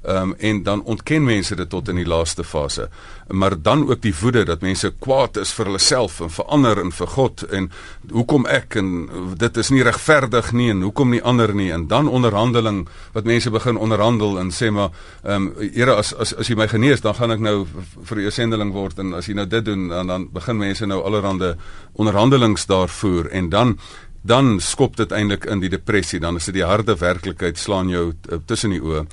[0.08, 2.90] Ehm um, en dan ontken mense dit tot in die laaste fase.
[3.28, 6.80] Maar dan ook die woede dat mense kwaad is vir hulle self en vir ander
[6.80, 7.72] en vir God en
[8.12, 11.72] hoekom ek en dit is nie regverdig nie en hoekom nie ander nie.
[11.72, 14.90] En dan onderhandeling wat mense begin onderhandel en sê maar
[15.24, 17.66] ehm um, Here as as as jy my genees dan gaan ek nou
[18.04, 21.02] vir jou sendeling word en as jy nou dit doen dan dan begin mense nou
[21.04, 21.58] allerhande
[21.94, 23.28] onderhandelings daar voer.
[23.32, 23.80] En dan
[24.28, 28.12] dan skop dit eintlik in die depressie dan is dit die harde werklikheid slaan jou
[28.12, 29.06] uh, tussen die oë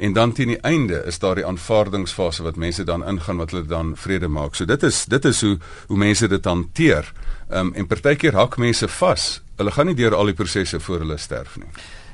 [0.00, 3.66] en dan teen die einde is daar die aanvaardingsfase wat mense dan ingaan wat hulle
[3.68, 4.54] dan vrede maak.
[4.56, 7.12] So dit is dit is hoe hoe mense dit hanteer.
[7.50, 9.42] Ehm um, en partykeer hak mense vas.
[9.56, 11.68] Hulle gaan nie deur al die prosesse voor hulle sterf nie.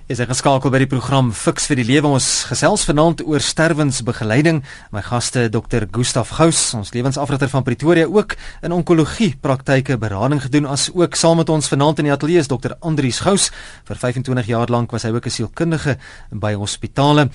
[0.07, 2.12] Is ek geskakel by die program Fix vir die Lewe.
[2.14, 4.61] Ons gesels vanaand oor sterwensbegeleiding.
[4.95, 5.88] My gaste Dr.
[5.90, 11.42] Gustaf Gous, ons lewensafrigter van Pretoria, ook in onkologie praktyke berading gedoen as ook saam
[11.42, 12.79] met ons vanaand in die ateljee is Dr.
[12.87, 13.51] Andrius Gous.
[13.90, 15.99] Vir 25 jaar lank was hy ook 'n sielkundige
[16.31, 17.27] by hospitale.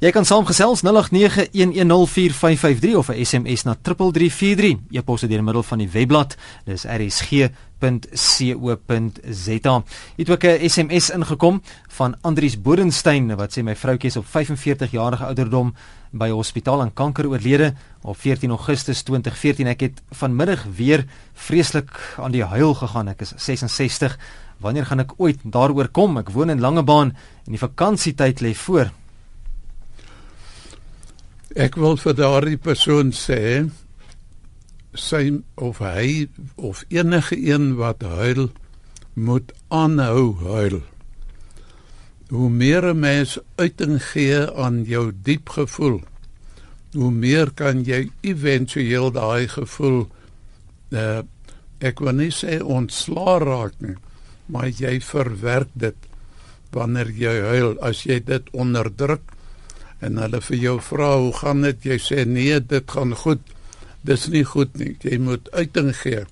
[0.00, 4.76] Jy kan saamgesels 0891104553 of 'n SMS na 3343.
[4.90, 6.36] E-pos deur middel van die webblad.
[6.64, 6.84] Dis
[7.84, 9.82] rsg.co.za.
[10.16, 14.90] Het ook 'n SMS ingekom van Andrius Bodenstein wat sê my vroutjie is op 45
[14.90, 15.74] jarige ouderdom
[16.10, 19.66] by hospitaal aan kanker oorlede op 14 Augustus 2014.
[19.66, 23.08] Ek het vanmiddag weer vreeslik aan die huil gegaan.
[23.08, 24.18] Ek is 66.
[24.58, 26.18] Wanneer gaan ek ooit daaroor kom?
[26.18, 28.90] Ek woon in Langebaan en die vakansietyd lê voor.
[31.54, 33.70] Ek wil vir daardie persoon sê
[34.94, 38.48] sy of hy of enige een wat huil
[39.14, 40.80] moet aanhou huil.
[42.28, 46.00] Hoe meer 'n mens uiting gee aan jou diep gevoel,
[46.92, 50.08] hoe meer kan jy éventueel daai gevoel
[50.90, 51.22] uh,
[51.78, 53.96] ek wil nie sê ontslaa raak nie,
[54.46, 55.96] maar jy verwerk dit
[56.74, 57.76] wanneer jy huil.
[57.80, 59.22] As jy dit onderdruk
[60.04, 63.53] en hulle vir jou vra hoe gaan dit jy sê nee dit gaan goed
[64.04, 64.96] dis nie goed nie.
[65.02, 66.24] Jy moet uiting gee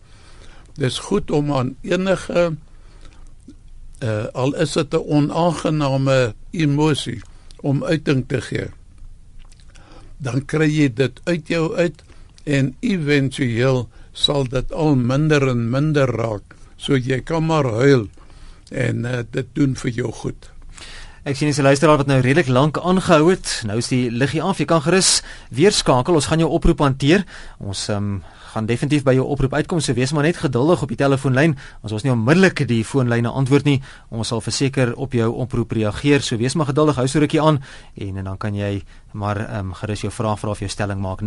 [0.75, 2.53] dis goed om aan enige
[4.03, 7.21] uh, al is dit 'n onaangename emosie
[7.61, 8.69] om uiting te gee.
[10.17, 12.03] Dan kry jy dit uit jou uit
[12.45, 16.57] en éventueel sal dit al minder en minder raak.
[16.77, 18.09] So jy kan maar huil
[18.71, 20.52] en uh, dit doen vir jou goed
[21.23, 23.63] Ek sien 'n luisteraar wat nou redelik lank aangehou het.
[23.67, 24.59] Nou is die liggie af.
[24.59, 26.15] Jy kan gerus weer skakel.
[26.15, 27.25] Ons gaan jou oproep hanteer.
[27.59, 29.81] Ons um, gaan definitief by jou oproep uitkom.
[29.81, 31.57] So wees maar net geduldig op die telefoonlyn.
[31.83, 33.83] Ons ons nie onmiddellik die foonlyne antwoord nie.
[34.11, 36.21] Ons sal verseker op jou oproep reageer.
[36.23, 36.97] So wees maar geduldig.
[37.01, 37.63] Hou so rukkie aan
[37.97, 41.01] en en dan kan jy maar ehm um, gerus jou vraag vra of jou stelling
[41.01, 41.21] maak.
[41.21, 41.27] 0891104553.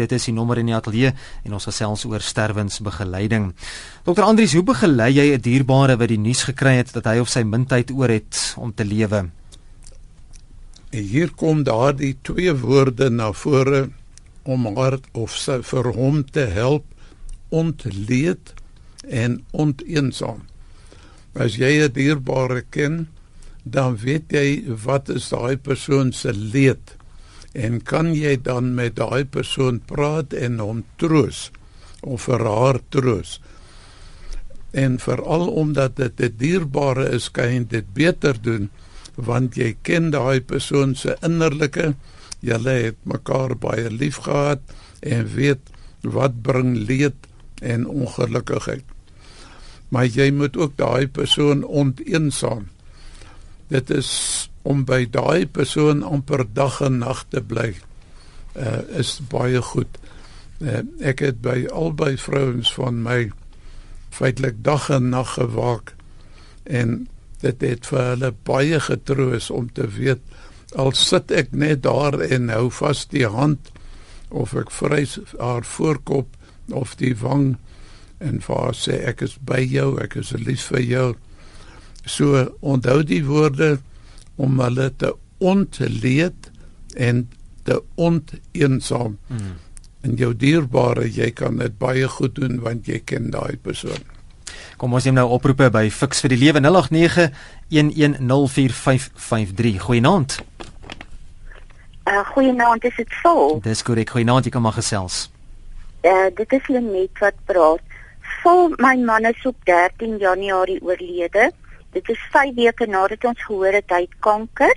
[0.00, 1.12] Dit is die nommer in die ateljee
[1.44, 3.54] en ons gesels oor sterwensbegeleiding.
[4.04, 4.22] Dr.
[4.22, 7.42] Andrius, hoe begelei jy 'n dierbare wat die nuus gekry het dat hy of sy
[7.42, 9.30] min tyd oor het om te lewe?
[10.90, 13.88] Hier kom daardie twee woorde na vore
[14.44, 16.84] om haar of sy vir hom te help
[17.54, 18.54] ontleed
[19.08, 20.44] en onteensaam.
[21.34, 23.08] As jy 'n dierbare ken,
[23.64, 26.96] dan weet jy wat is daai persoon se leed
[27.54, 31.50] en kan jy dan met daai persoon praat en hom troos
[32.02, 33.40] of vir haar troos.
[34.74, 38.70] En veral omdat dit 'n dierbare is, kan jy dit beter doen
[39.14, 41.94] want jy ken daai persoon se innerlike
[42.44, 44.60] julle het mekaar baie lief gehad
[45.00, 47.28] en weet wat bring leed
[47.62, 48.84] en ongelukkigheid.
[49.88, 52.68] Maar jy moet ook daai persoon onteensaam.
[53.68, 54.10] Dit is
[54.62, 57.72] om by daai persoon amper dag en nag te bly.
[58.54, 59.98] Uh is baie goed.
[60.60, 63.18] Uh, ek het by albei vrouens van my
[64.14, 65.94] feitelik dag en nag gewaak
[66.64, 67.08] en
[67.42, 70.22] dit het vir hulle baie getroos om te weet
[70.74, 73.70] al sit ek net daar en hou vas die hand
[74.34, 76.34] of ek vrys haar voorkop
[76.74, 77.54] of die wang
[78.24, 81.08] en vir haar sê ek is by jou, ek is lief vir jou.
[82.06, 83.78] So onthou die woorde
[84.40, 85.12] om hulle te
[85.44, 86.50] ontleed
[86.96, 87.26] en
[87.64, 89.18] te onteensaam.
[89.28, 89.52] Mm.
[90.04, 94.13] En jou dierbare, jy kan dit baie goed doen want jy ken daai persoon.
[94.76, 97.28] Kom ons neem nou oproepe by Fix vir die Lewe 089
[97.70, 99.78] 11045553.
[99.86, 100.30] Goeienaand.
[102.10, 103.62] Uh goeienaand, dis dit vol.
[103.62, 105.16] Dis korrek, goeienaand, jy kan maar gesels.
[106.02, 107.82] Uh dit is Lenet wat praat.
[108.42, 111.52] Vol my man is op 13 Januarie oorlede.
[111.94, 114.76] Dit is 5 weke nadat ons gehoor het hy het kanker.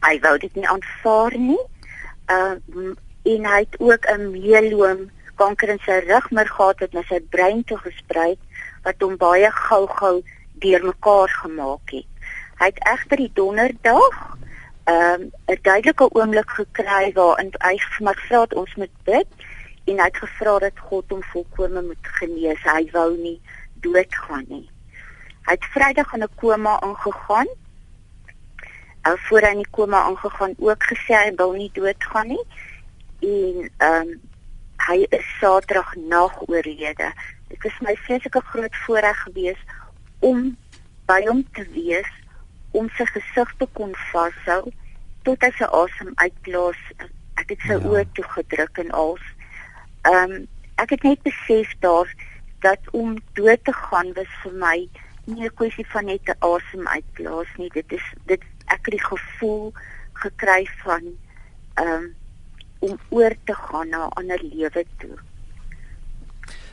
[0.00, 1.60] Hy wou dit nie aanvaar nie.
[2.32, 2.56] Uh
[3.28, 7.64] en hy het ook 'n mieloom kanker in sy rugmerg gehad wat na sy brein
[7.64, 8.38] toe gesprei
[8.88, 10.16] wat hom baie gou-gou
[10.64, 12.08] deurmekaar gemaak het.
[12.58, 14.16] Hy het egter die donderdag
[14.88, 19.28] ehm um, 'n duidelike oomblik gekry waarin hy vir my gevra het ons moet bid
[19.84, 22.62] en hy het gevra dat God hom volkome moet genees.
[22.62, 23.40] Hy wou nie
[23.84, 24.68] doodgaan nie.
[25.46, 27.48] Hy het Vrydag in 'n koma ingegaan.
[29.02, 32.44] Ou voor hy in die koma ingegaan ook gesê hy wil nie doodgaan nie.
[33.20, 34.20] En ehm um,
[34.88, 37.12] hy is Saterdag nag oorlede.
[37.48, 39.76] Dit was my vreeslike groot voorreg geweest
[40.20, 40.56] om
[41.06, 42.10] by hom te wees
[42.76, 44.62] om sy gesig te kon vashou
[45.26, 46.80] tot hy sy asem uitblaas.
[47.40, 47.84] Ek het sy ja.
[47.88, 49.24] oë toe gedruk en als.
[50.08, 50.46] Ehm um,
[50.78, 52.10] ek het net besef daar
[52.62, 54.76] dat om dood te gaan was vir my
[55.26, 57.70] nie 'n kwessie van net 'n asem uitblaas nie.
[57.74, 59.72] Dit is dit ek het die gevoel
[60.12, 61.02] gekry van
[61.74, 62.14] ehm um,
[62.78, 65.16] om oor te gaan na 'n ander lewe toe.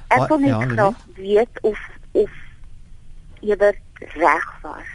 [0.07, 1.79] Ek kon net ja, graag weet of
[2.11, 2.31] of
[3.41, 3.55] jy
[4.15, 4.93] reg was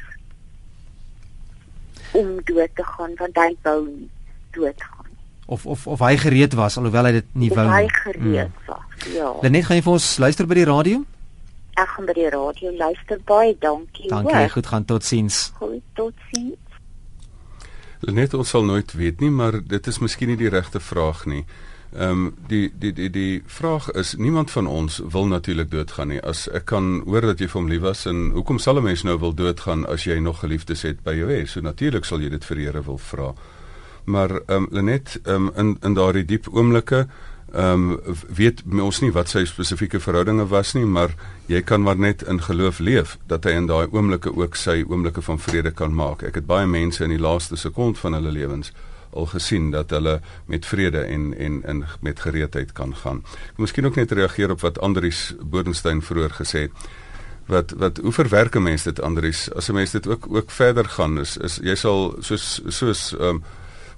[2.13, 4.09] om dood te gaan want hy wou nie
[4.55, 5.11] dood gaan
[5.47, 7.75] of of of hy gereed was alhoewel hy dit nie of wou nie.
[7.75, 8.67] Hy gereed hmm.
[8.67, 9.07] was.
[9.15, 9.31] Ja.
[9.43, 11.03] Lenet gaan jy vir ons luister by die radio?
[11.81, 14.11] Ek gaan by die radio luister baie dankie.
[14.11, 14.53] Dankie, hoor.
[14.55, 15.41] goed gaan totsiens.
[15.59, 16.79] Goed, totsiens.
[18.07, 21.43] Lenet ons sal nooit weet nie, maar dit is miskien nie die regte vraag nie.
[21.43, 26.21] Ehm um, die die die die vraag is niemand van ons wil natuurlik doodgaan nie.
[26.23, 29.03] As ek kan hoor dat jy vir hom lief was en hoekom sal 'n mens
[29.03, 31.51] nou wil doodgaan as jy nog geliefdes het by jou huis?
[31.51, 33.35] So natuurlik sal jy dit vir die Here wil vra.
[34.05, 37.07] Maar ehm um, Lenet ehm um, in in daardie diep oomblikke
[37.53, 41.15] ehm um, weet ons nie wat sy spesifieke verhoudinge was nie, maar
[41.47, 45.23] jy kan maar net in geloof leef dat hy in daai oomblikke ook sy oomblikke
[45.23, 46.23] van vrede kan maak.
[46.23, 48.73] Ek het baie mense in die laaste sekond van hulle lewens
[49.13, 53.23] al gesien dat hulle met vrede en en in met gereedheid kan gaan.
[53.51, 56.91] Ek miskien ook net reageer op wat Andrius Bodenstein vroeër gesê het.
[57.47, 59.53] Wat wat hoe verwerk 'n mens dit Andrius?
[59.55, 63.43] As 'n mens dit ook ook verder gaan is is jy sal soos soos um,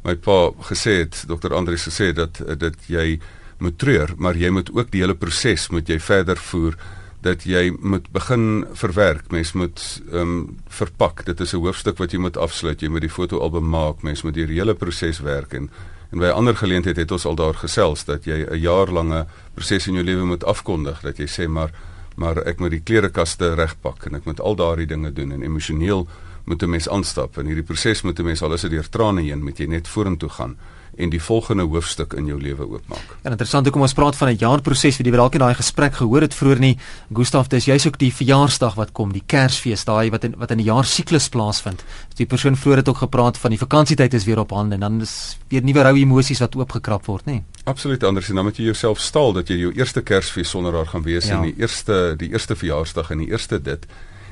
[0.02, 1.54] my pa gesê het, Dr.
[1.54, 3.20] Andrius gesê dat dat jy
[3.58, 6.76] moet treur, maar jy moet ook die hele proses moet jy verder voer
[7.22, 9.30] dat jy moet begin verwerk.
[9.30, 11.24] Mens moet ehm um, verpak.
[11.24, 12.80] Dit is 'n hoofstuk wat jy moet afsluit.
[12.80, 14.02] Jy moet die fotoalbum maak.
[14.02, 15.70] Mens moet die hele proses werk en
[16.12, 19.26] en by 'n ander geleentheid het ons al daar gesels dat jy 'n jaar lange
[19.54, 21.00] proses in jou lewe moet afkondig.
[21.00, 21.70] Dat jy sê maar
[22.16, 26.08] maar ek moet die klerekaste regpak en ek moet al daardie dinge doen en emosioneel
[26.44, 29.22] moet 'n mens aanstap en hierdie proses moet 'n mens al is dit deur trane
[29.22, 30.56] heen moet jy net vorentoe gaan
[31.02, 33.16] en die volgende hoofstuk in jou lewe oopmaak.
[33.22, 36.20] Ja, interessant hoekom ons praat van 'n jaarproses die wat dalk nie daai gesprek gehoor
[36.20, 36.78] het vroeër nie.
[37.12, 40.58] Gustaf, dis juist ook die verjaarsdag wat kom, die Kersfees, daai wat in wat in
[40.58, 41.84] die jaar siklus plaasvind.
[42.16, 45.00] Die persoon vroeër het ook gepraat van die vakansietyd is weer op hande en dan
[45.00, 47.42] is weer nuwe rou emosies wat oopgekrap word, nê?
[47.64, 50.86] Absoluut anders en dan moet jy jouself staal dat jy jou eerste Kersfees sonder haar
[50.86, 51.36] gaan wees ja.
[51.36, 53.86] en die eerste die eerste verjaarsdag en die eerste dit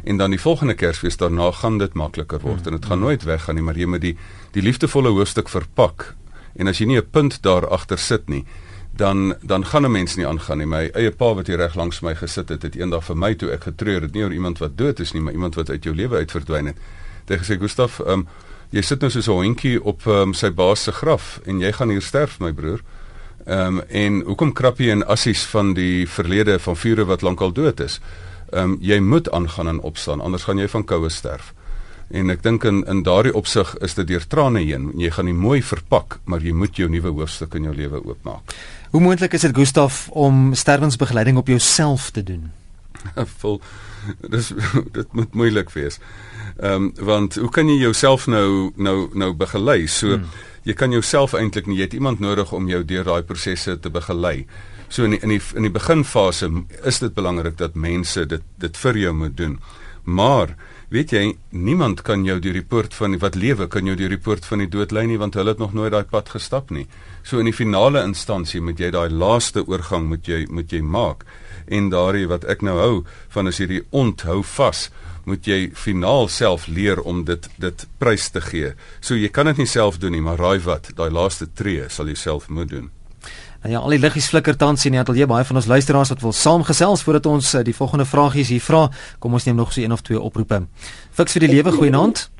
[0.04, 2.66] en dan die volgende Kersfees daarna gaan dit makliker word mm.
[2.66, 4.16] en dit gaan nooit weggaan nie maar jy moet die
[4.56, 6.14] die liefdevolle hoofstuk verpak
[6.56, 8.44] En as jy nie 'n punt daar agter sit nie,
[8.96, 10.66] dan dan gaan 'n mens nie aangaan nie.
[10.66, 13.50] My eie pa wat hier reg langs my gesit het, het eendag vir my toe
[13.50, 15.94] ek getreur het nie oor iemand wat dood is nie, maar iemand wat uit jou
[15.94, 16.76] lewe uit verdwyn het.
[17.26, 18.26] Hy het gesê Gustaf, um,
[18.70, 21.88] jy sit nou soos 'n hondjie op um, sy baas se graf en jy gaan
[21.88, 22.80] hier sterf, my broer.
[23.46, 27.52] Ehm um, en hoekom krap jy in assies van die verlede van vure wat lankal
[27.52, 28.00] dood is?
[28.52, 31.54] Ehm um, jy moet aangaan en opstaan, anders gaan jy van koue sterf.
[32.10, 34.90] En ek dink in in daardie opsig is dit deur trane heen.
[34.98, 38.54] Jy gaan nie mooi verpak, maar jy moet jou nuwe hoofstuk in jou lewe oopmaak.
[38.90, 42.50] Hoe moontlik is dit Gustaf om sterwensbegeleiding op jouself te doen?
[43.40, 43.60] Vol
[44.28, 44.52] dis
[44.98, 46.00] dit moet moeilik wees.
[46.58, 49.86] Ehm um, want hoe kan jy jouself nou nou nou begelei?
[49.86, 50.26] So hmm.
[50.62, 53.90] jy kan jouself eintlik nie jy het iemand nodig om jou deur daai prosesse te
[53.90, 54.46] begelei.
[54.88, 56.50] So in die, in die in die beginfase
[56.84, 59.58] is dit belangrik dat mense dit dit vir jou moet doen.
[60.04, 60.56] Maar
[60.90, 61.24] weet jy
[61.54, 64.64] niemand kan jou deur die poort van wat lewe kan jou deur die poort van
[64.64, 66.88] die dood lei nie want hulle het nog nooit daai pad gestap nie.
[67.22, 71.24] So in die finale instansie moet jy daai laaste oorgang moet jy moet jy maak.
[71.70, 72.94] En daardie wat ek nou hou
[73.30, 74.88] van is hierdie onthou vas
[75.30, 78.74] moet jy finaal self leer om dit dit prys te gee.
[79.00, 82.10] So jy kan dit nie self doen nie, maar raai wat, daai laaste tree sal
[82.10, 82.90] jy self moet doen.
[83.60, 86.22] Nou ja, al die liggies flikker tans in die ateljee baie van ons luisteraars wat
[86.24, 88.86] wil saamgesels voordat ons uh, die volgende vragies hier vra.
[89.20, 90.62] Kom ons neem nog so een of twee oproepe.
[91.12, 92.30] Fiks vir die lewe goeienaand.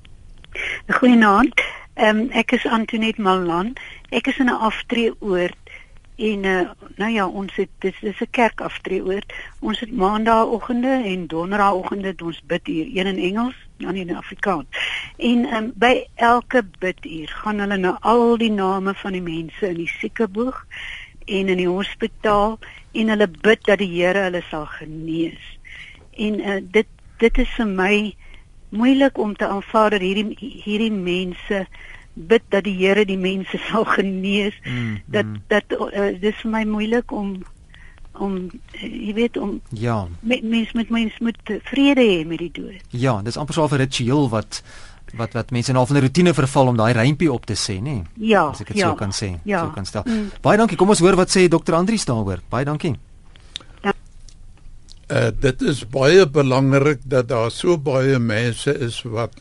[0.88, 1.61] Goeienaand.
[2.00, 3.74] Ehm um, ek is Antoinette Malan.
[4.09, 5.59] Ek is in 'n aftreeoord
[6.16, 9.33] en uh, nou ja, ons het dis is 'n kerk aftreeoord.
[9.61, 14.66] Ons het maandagooggende en donderdagooggende ons bid hier, een in Engels, dan in Afrikaans.
[15.16, 19.76] En um, by elke biduur gaan hulle na al die name van die mense in
[19.76, 20.64] die siekeboeg
[21.26, 22.59] en in die hospitaal
[22.92, 25.42] en hulle bid dat die Here hulle sal genees.
[26.16, 26.87] En uh, dit
[27.20, 27.94] dit is vir my
[28.70, 31.66] moeilik om te aanvaar dat hierdie hierdie mense
[32.14, 34.56] bid dat die Here die mense sal genees.
[34.64, 35.42] Mm, dat mm.
[35.48, 37.40] dat uh, dis vir my moeilik om
[38.21, 42.52] om uh, jy weet om ja met mense met mense moet vrede hê met die
[42.52, 42.81] dood.
[42.90, 44.62] Ja, dis amper so 'n ritueel wat
[45.19, 48.02] wat wat mense nou van 'n rotine verval om daai rympie op te sê, nê?
[48.17, 49.65] Ja, as ek dit ja, so kan sê, ja.
[49.65, 50.02] so kan stel.
[50.06, 50.31] Mm.
[50.40, 50.77] Baie dankie.
[50.77, 51.75] Kom ons hoor wat sê Dr.
[51.75, 52.40] Andrius daaroor.
[52.48, 52.96] Baie dankie.
[55.11, 59.33] Uh dit is baie belangrik dat daar so baie mense is wat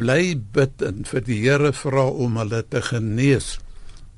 [0.00, 3.58] bly bid en vir die Here vra om hulle te genees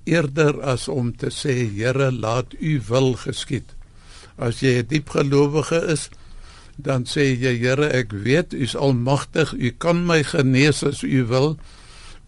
[0.07, 3.74] eerder as om te sê Here laat u wil geskied.
[4.39, 6.09] As jy 'n diep gelowige is,
[6.79, 11.26] dan sê jy Here ek weet u is almagtig, u kan my genees as u
[11.26, 11.59] wil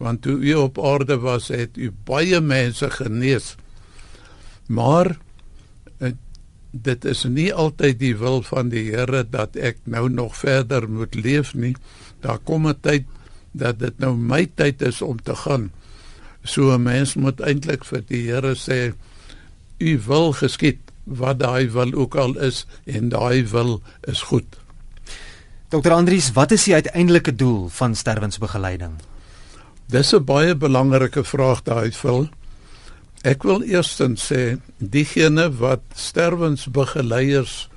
[0.01, 3.55] want toe u op aarde was het u baie mense genees.
[4.67, 5.13] Maar
[6.71, 11.15] dit is nie altyd die wil van die Here dat ek nou nog verder moet
[11.15, 11.75] leef nie.
[12.23, 13.05] Daar kom 'n tyd
[13.51, 15.71] dat dit nou my tyd is om te gaan.
[16.43, 18.93] So 'n mens moet eintlik vir die Here sê
[19.77, 24.59] u wil geskied wat daai wil ook al is en daai wil is goed.
[25.69, 28.99] Dr Andrius, wat is die uiteindelike doel van sterwensbegeleiding?
[29.87, 32.29] Dis 'n baie belangrike vraag daai vul.
[33.23, 37.69] Ek wil eerstens sê diegene wat sterwensbegeleiers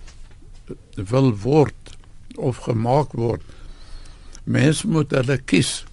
[0.94, 1.74] wil word
[2.36, 3.42] of gemaak word
[4.44, 5.84] mens moet hulle kies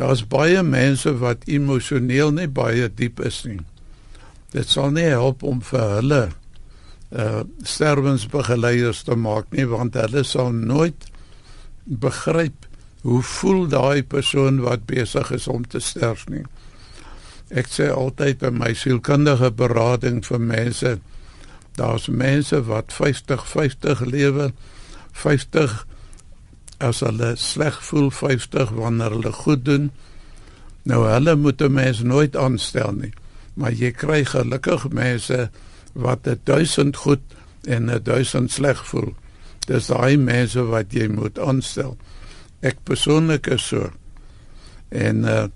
[0.00, 3.60] daar's baie mense wat emosioneel nie baie diep is nie
[4.50, 6.22] dit sal nie help om vir hulle
[7.10, 11.08] uh sterwensbegeleiers te maak nie want hulle sal nooit
[11.84, 12.68] begryp
[13.02, 16.44] hoe voel daai persoon wat besig is om te sterf nie
[17.50, 20.92] Ek sê altyd in my sielkundige berading vir mense,
[21.74, 24.52] daar's mense wat 50 50 lewe,
[25.18, 25.80] 50
[26.78, 29.90] as hulle sleg voel, 50 wanneer hulle goed doen.
[30.86, 33.12] Nou hulle moet 'n mens nooit aanstel nie.
[33.60, 35.50] Maar jy kry gelukkig mense
[35.92, 37.36] wat 1000 goed
[37.68, 39.12] en 1000 sleg voel.
[39.68, 41.96] Dis daai mense wat jy moet aanstel.
[42.64, 43.90] Ek persoonlik is so.
[44.90, 45.48] En uh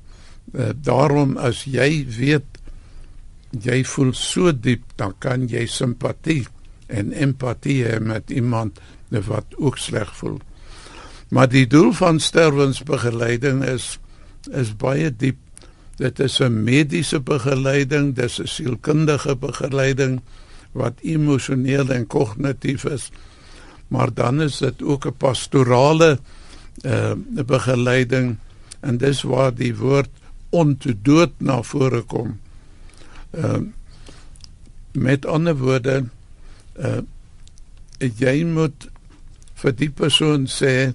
[0.55, 2.61] Uh, daarom as jy weet
[3.65, 6.45] jy voel so diep dan kan jy simpatie
[6.87, 8.79] en empatie hê met iemand
[9.27, 10.37] wat ook sleg voel.
[11.35, 13.97] Maar die doel van sterwensbegeleiding is
[14.53, 15.41] is baie diep.
[15.97, 20.21] Dit is 'n mediese begeleiding, dis 'n sielkundige begeleiding
[20.73, 23.11] wat emosioneel en kognitief is.
[23.89, 26.19] Maar dan is dit ook 'n pastorale
[26.83, 27.13] uh
[27.47, 28.37] begeleiding
[28.81, 30.11] en dis waar die woord
[30.51, 32.41] ontodood na vore kom.
[33.31, 33.63] Ehm uh,
[34.93, 36.05] met ander woorde
[36.79, 37.03] uh
[37.99, 38.89] jy moet
[39.55, 40.93] vir die persoon sê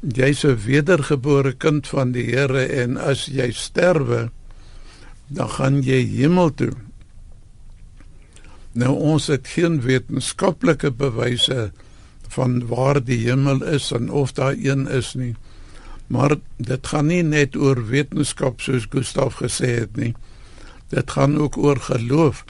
[0.00, 4.30] jy's 'n wedergebore kind van die Here en as jy sterwe
[5.28, 6.72] dan gaan jy hemel toe.
[8.72, 11.70] Nou ons het geen wetenskaplike bewyse
[12.28, 15.34] van waar die hemel is en of daar een is nie.
[16.06, 20.14] Maar dit gaan nie net oor wetenskap soos Gustaf gesê het nie.
[20.88, 22.44] Dit gaan ook oor geloof.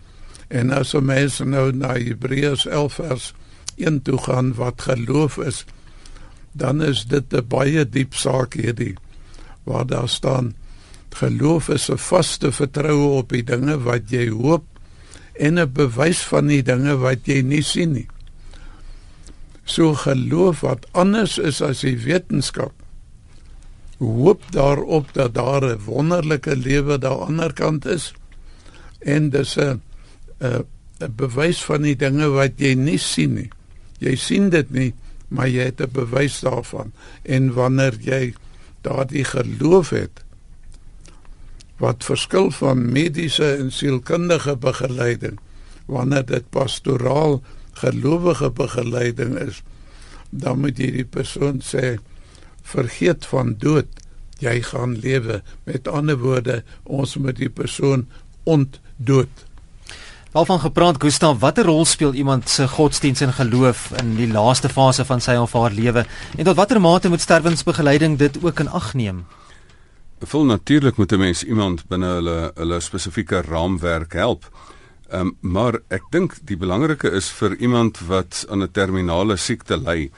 [0.49, 3.33] En as ons mense nou na Hebreërs 11 vers
[3.77, 5.65] 1 toe gaan wat geloof is,
[6.59, 8.97] dan is dit 'n baie diep saak hierdie
[9.65, 10.55] waar daar staan
[11.11, 14.65] geloof is 'n vaste vertroue op die dinge wat jy hoop
[15.39, 18.09] en 'n bewys van die dinge wat jy nie sien nie.
[19.65, 22.73] So geloof wat anders is as die wetenskap
[23.99, 28.13] hoop daarop dat daar 'n wonderlike lewe daar aan die ander kant is
[28.99, 29.81] en dis 'n
[30.99, 33.51] 'n bewys van die dinge wat jy nie sien nie.
[33.99, 34.95] Jy sien dit nie,
[35.29, 36.93] maar jy het 'n bewys daarvan.
[37.23, 38.35] En wanneer jy
[38.81, 40.25] daardie geloof het
[41.79, 45.39] wat verskil van mediese en sielkundige begeleiding
[45.87, 49.63] wanneer dit pastoraal gelowige begeleiding is,
[50.31, 51.97] dan moet jy die persoon sê
[52.63, 53.87] vergeet van dood
[54.39, 58.07] jy gaan lewe met ander woorde ons moet die persoon
[58.45, 59.48] ontdood
[60.39, 65.03] Alvan gepraat Gustav watter rol speel iemand se godsdiens en geloof in die laaste fase
[65.05, 66.05] van sy of haar lewe
[66.37, 69.25] en tot watter mate moet sterwensbegeleiding dit ook in ag neem
[70.31, 74.47] Vol natuurlik moet 'n mens iemand binne hulle hulle spesifieke raamwerk help.
[75.11, 79.77] Ehm um, maar ek dink die belangrike is vir iemand wat aan 'n terminale siekte
[79.77, 80.11] ly,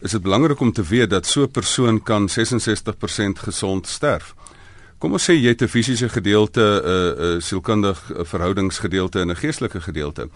[0.00, 4.34] is dit belangrik om te weet dat so 'n persoon kan 66% gesond sterf.
[5.00, 9.20] Kom ons sê jy het 'n fisiese gedeelte, 'n uh, 'n uh, sielkundig uh, verhoudingsgedeelte
[9.20, 10.28] en 'n geestelike gedeelte.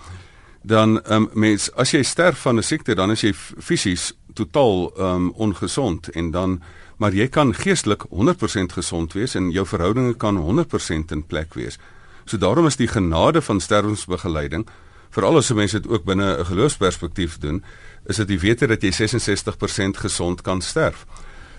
[0.62, 5.31] Dan um, mens as jy sterf van 'n siekte, dan is jy fisies totaal um,
[5.31, 6.62] ongesond en dan
[6.97, 11.79] maar jy kan geestelik 100% gesond wees en jou verhoudinge kan 100% in plek wees.
[12.25, 14.67] So daarom is die genade van sterwensbegeleiding
[15.11, 17.65] veral as mense dit ook binne 'n geloofsperspektief doen,
[18.07, 21.07] is dit die wete dat jy 66% gesond kan sterf.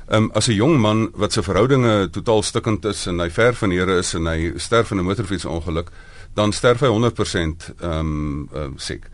[0.07, 3.71] Um, as 'n jong man wat se verhoudinge totaal stikkend is en hy ver van
[3.71, 5.89] Here is en hy sterf in 'n motorfietsongeluk,
[6.33, 9.09] dan sterf hy 100% ehm um, um, siek.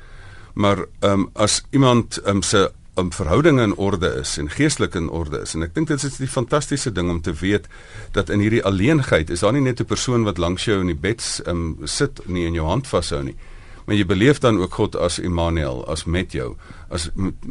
[0.53, 5.09] Maar ehm um, as iemand um, se um, verhoudinge in orde is en geestelik in
[5.09, 7.67] orde is en ek dink dit is die fantastiese ding om te weet
[8.11, 11.01] dat in hierdie alleenheid is daar nie net 'n persoon wat langs jou in die
[11.07, 13.35] bed um, sit nie en jou hand vashou nie
[13.85, 16.55] maar jy beleef dan ook God as Immanuel as met jou
[16.91, 17.09] as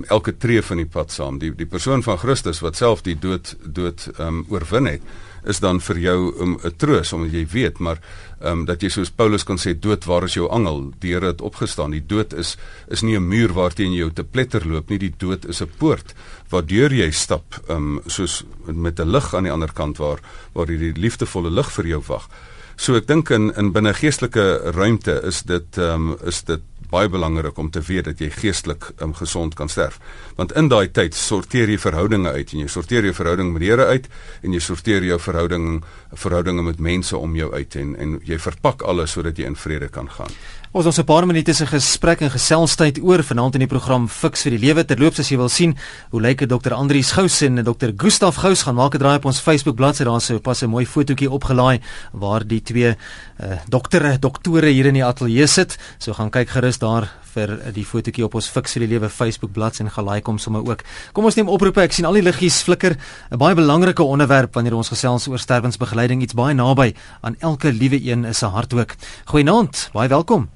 [0.09, 1.39] elke tree van die pad saam.
[1.41, 5.03] Die die persoon van Christus wat self die dood dood um, oorwin het
[5.49, 7.99] is dan vir jou 'n um, troos omdat jy weet maar
[8.41, 10.93] ehm um, dat jy soos Paulus kon sê dood waar is jou angel?
[10.99, 11.91] Die Here het opgestaan.
[11.91, 12.57] Die dood is
[12.89, 14.99] is nie 'n muur waarteen jy jou te pletter loop nie.
[14.99, 16.15] Die dood is 'n poort
[16.51, 20.21] waardeur jy stap ehm um, soos met 'n lig aan die ander kant waar
[20.53, 22.29] waar hierdie liefdevolle lig vir jou wag
[22.77, 27.09] so ek dink in in binne geestelike ruimte is dit ehm um, is dit baie
[27.09, 30.01] belangrik om te weet dat jy geestelik um, gesond kan sterf.
[30.39, 33.71] Want in daai tyd sorteer jy verhoudinge uit en jy sorteer jou verhouding met die
[33.71, 34.09] Here uit
[34.43, 35.85] en jy sorteer jou verhouding
[36.19, 39.89] verhoudinge met mense om jou uit en en jy verpak alles sodat jy in vrede
[39.89, 40.35] kan gaan.
[40.71, 44.43] Ons ons 'n paar minute se gesprek en geselsheid oor vanaand in die program Fix
[44.43, 44.85] vir die Lewe.
[44.85, 45.75] Terloops as jy wil sien
[46.11, 46.75] hoe lyk Dr.
[46.75, 47.91] Andrius Gous en Dr.
[47.97, 50.05] Gustaf Gous gaan maak 'n draai op ons Facebook bladsy.
[50.05, 51.81] Daar sou pas 'n mooi fotootjie opgelaai
[52.13, 55.77] waar die twee uh, doktere, doktore hier in die ateljee sit.
[55.99, 59.53] So gaan kyk gerus daar vir die fotootjie op ons Fix vir die Lewe Facebook
[59.53, 60.85] bladsy en gelaai kom sommer ook.
[61.13, 61.81] Kom ons neem oproepe.
[61.81, 62.97] Ek sien al die liggies flikker.
[63.33, 68.01] 'n Baie belangrike onderwerp wanneer ons gesels oor sterwensbegeleiding iets baie naby aan elke liewe
[68.07, 68.95] een is 'n hart ook.
[69.25, 70.49] Goeienaand, baie welkom.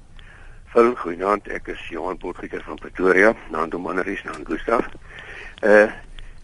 [0.74, 1.44] Hallo, goeienaand.
[1.54, 4.88] Ek is Johan Potgieter van Pretoria, naam toe Manneries, naam Gustaf.
[5.62, 5.84] Uh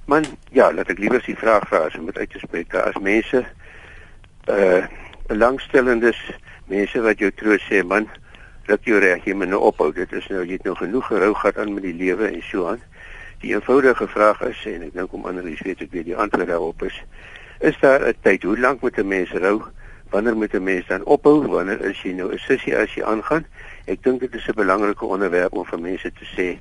[0.06, 0.22] man,
[0.54, 2.76] ja, laat ek liewer die vraag vra as om dit uit te spreek.
[2.78, 3.40] As mense
[4.54, 4.84] uh
[5.26, 6.20] belangstellendes,
[6.70, 8.06] mense wat jou troos sê, man,
[8.70, 9.88] dat jy reg jy moet nou ophou.
[9.96, 12.68] Dit is nou jy het nou genoeg gerou gehad aan met die lewe en so
[12.70, 12.86] aan.
[13.42, 16.86] Die eenvoudige vraag is en ek dink om Manneries weet ek weet die antwoord daarop
[16.86, 17.02] is
[17.66, 19.58] is daar 'n tyd hoe lank moet 'n mens rou?
[20.14, 21.50] Wanneer moet 'n mens dan ophou?
[21.50, 23.42] Wanneer is jy nou 'n sussie as jy aangaan?
[23.90, 26.58] Ek dink dit is 'n belangrike onderwerp om vir mense te sê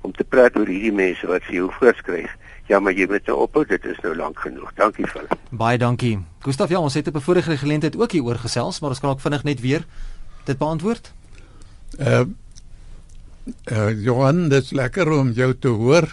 [0.00, 2.30] om te praat oor hierdie mense wat vir jou voorskryf.
[2.70, 4.70] Ja, maar jy moet nou ophou, dit is nou lank genoeg.
[4.78, 5.26] Dankie vir.
[5.50, 6.18] Baie dankie.
[6.44, 9.10] Gustaf, ja, ons het op 'n vorige geleentheid ook hier oor gesels, maar ons kan
[9.10, 9.84] ook vinnig net weer
[10.44, 11.12] dit beantwoord.
[11.98, 12.24] Uh,
[13.64, 16.06] uh Johan, dit is lekker om jou te hoor.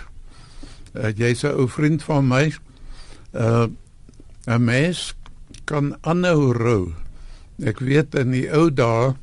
[0.93, 2.53] Uh, Jy's 'n ou vriend van my.
[3.33, 3.67] Uh
[4.47, 5.15] 'n mens
[5.65, 6.93] kan aanhou rou.
[7.59, 9.13] Ek weet in die ou dae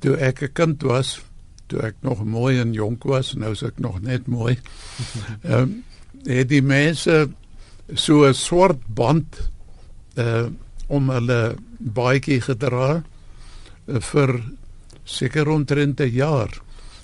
[0.00, 1.20] toe ek 'n kind was,
[1.66, 4.58] toe ek nog mooi en jonk was, nou is ek nog net mooi.
[5.42, 5.84] Ehm um,
[6.22, 7.28] het die mense
[7.94, 9.50] so 'n swart band
[10.16, 10.46] uh
[10.92, 13.02] om hulle baadjie gedra
[13.86, 14.42] uh, vir
[15.04, 16.52] seker omtrent 'n jaar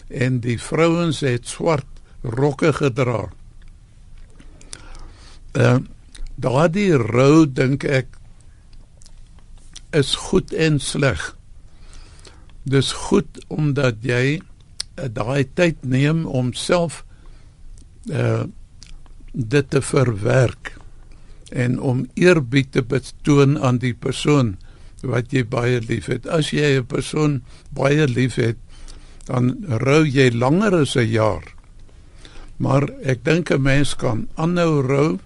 [0.09, 1.87] en die vrouens het swart
[2.23, 3.31] rokke gedra.
[5.53, 5.81] Ehm uh,
[6.39, 8.07] daardie rou dink ek
[9.91, 11.38] is goed en sleg
[12.71, 17.05] dis goed omdat jy uh, daai tyd neem om self
[18.13, 18.47] uh
[19.39, 20.73] dit te verwerk
[21.55, 24.57] en om eerbied te betoon aan die persoon
[25.07, 26.27] wat jy baie liefhet.
[26.27, 28.57] As jy 'n persoon baie liefhet,
[29.27, 31.45] dan rou jy langer as 'n jaar.
[32.59, 35.19] Maar ek dink 'n mens kan aanhou rou.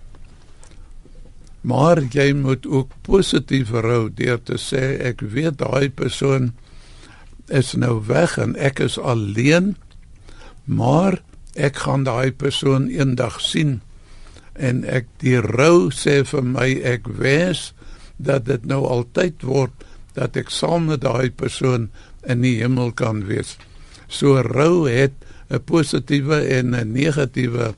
[1.62, 6.52] Maar jy moet ook positief rou deur te sê ek weet daai persoon
[7.52, 9.74] is nou weg en ek is alleen
[10.64, 11.20] maar
[11.54, 13.80] ek gaan daai persoon eendag sien
[14.56, 17.70] en ek die rou sê vir my ek wens
[18.16, 19.84] dat dit nou altyd word
[20.16, 21.88] dat ek saam met daai persoon
[22.28, 23.56] in die hemel kan wees.
[24.08, 25.12] So rou het
[25.50, 27.74] 'n positiewe en 'n negatiewe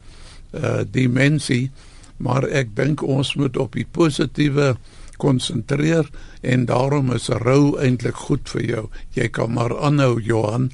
[0.54, 1.70] uh, dimensie
[2.16, 4.74] maar ek dink ons moet op die positiewe
[5.16, 6.08] konsentreer
[6.40, 8.88] en daarom is rou eintlik goed vir jou.
[9.14, 10.70] Jy kan maar aanhou Johan.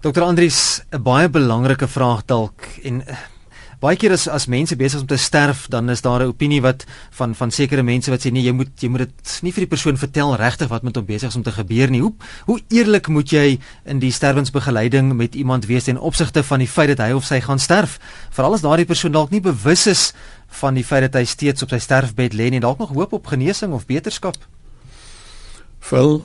[0.00, 0.22] Dr.
[0.22, 3.16] Andries, 'n baie belangrike vraag dalk en eh,
[3.86, 6.60] baie keer as as mense besig is om te sterf, dan is daar 'n opinie
[6.62, 9.62] wat van van sekere mense wat sê nee, jy moet jy moet dit nie vir
[9.62, 12.00] die persoon vertel regtig wat met hom besig is om te gebeur nie.
[12.00, 12.14] Hoe
[12.46, 16.96] hoe eerlik moet jy in die sterwensbegeleiding met iemand wees ten opsigte van die feit
[16.96, 17.98] dat hy of sy gaan sterf?
[18.30, 20.12] Veral as daardie persoon dalk nie bewus is
[20.48, 23.26] van die feit dat hy steeds op sy sterfbed lê en dalk nog hoop op
[23.26, 24.36] genesing of beterskap.
[25.80, 26.24] Vol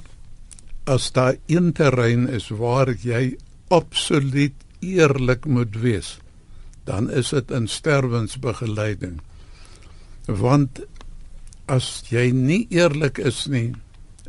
[0.86, 3.38] as daar een terrein is waar jy
[3.70, 6.18] absoluut eerlik moet wees,
[6.84, 9.20] dan is dit in sterwensbegeleiding.
[10.26, 10.82] Want
[11.66, 13.72] as jy nie eerlik is nie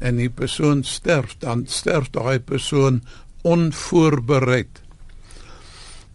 [0.03, 3.03] en die persoon sterf, dan sterf daai persoon
[3.43, 4.81] onvoorbereid.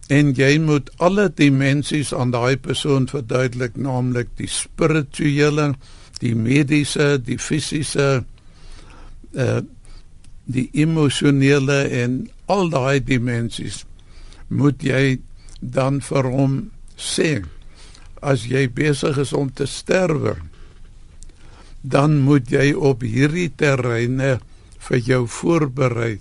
[0.08, 5.72] En jy moet alle dimensies aan daai persoon verduidelik, naamlik die spirituele,
[6.20, 8.24] die mediese, die fisiese,
[9.32, 9.60] uh
[10.48, 13.82] die emosionele en al daai dimensies
[14.48, 15.18] moet jy
[15.60, 16.60] dan vir hom
[16.96, 17.42] sê
[18.22, 20.36] as jy besig is om te sterwe
[21.82, 24.38] dan moet jy op hierdie terreine
[24.88, 26.18] vir jou voorberei.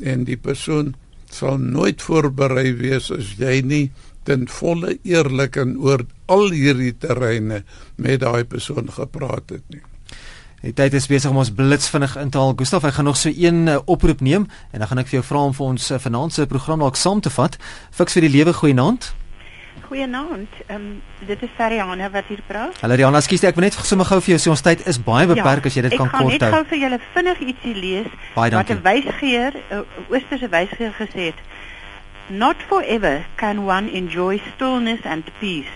[0.00, 0.94] En die persoon
[1.30, 3.84] sal nooit voorberei wees as jy nie
[4.28, 7.62] ten volle eerlik en oor al hierdie terreine
[7.96, 9.84] met daai persoon gepraat het nie
[10.60, 12.50] Die tyd is besig om ons blits vinnig in te haal.
[12.52, 15.22] Gustaf, ek gaan nog so een uh, oproep neem en dan gaan ek vir jou
[15.30, 17.56] vra om vir ons uh, vanaand se program dalk saam te vat.
[17.96, 19.06] Fiks vir die lewe goeienaand.
[19.86, 20.58] Goeienaand.
[20.66, 20.90] Ehm um,
[21.24, 22.76] dit is Sariana wat hier praat.
[22.84, 25.24] Hallo Riana, ekskuus, ek wil net sommer gou vir jou sê ons tyd is baie
[25.24, 26.28] ja, beperk ja, as jy dit kan kort hou.
[26.28, 30.12] Ek gaan net gou vir julle vinnig ietsie lees baie wat 'n wysgeer, 'n uh,
[30.12, 31.40] Oosterse wysgeer gesê het.
[32.28, 35.72] Not forever can one enjoy stillness and peace.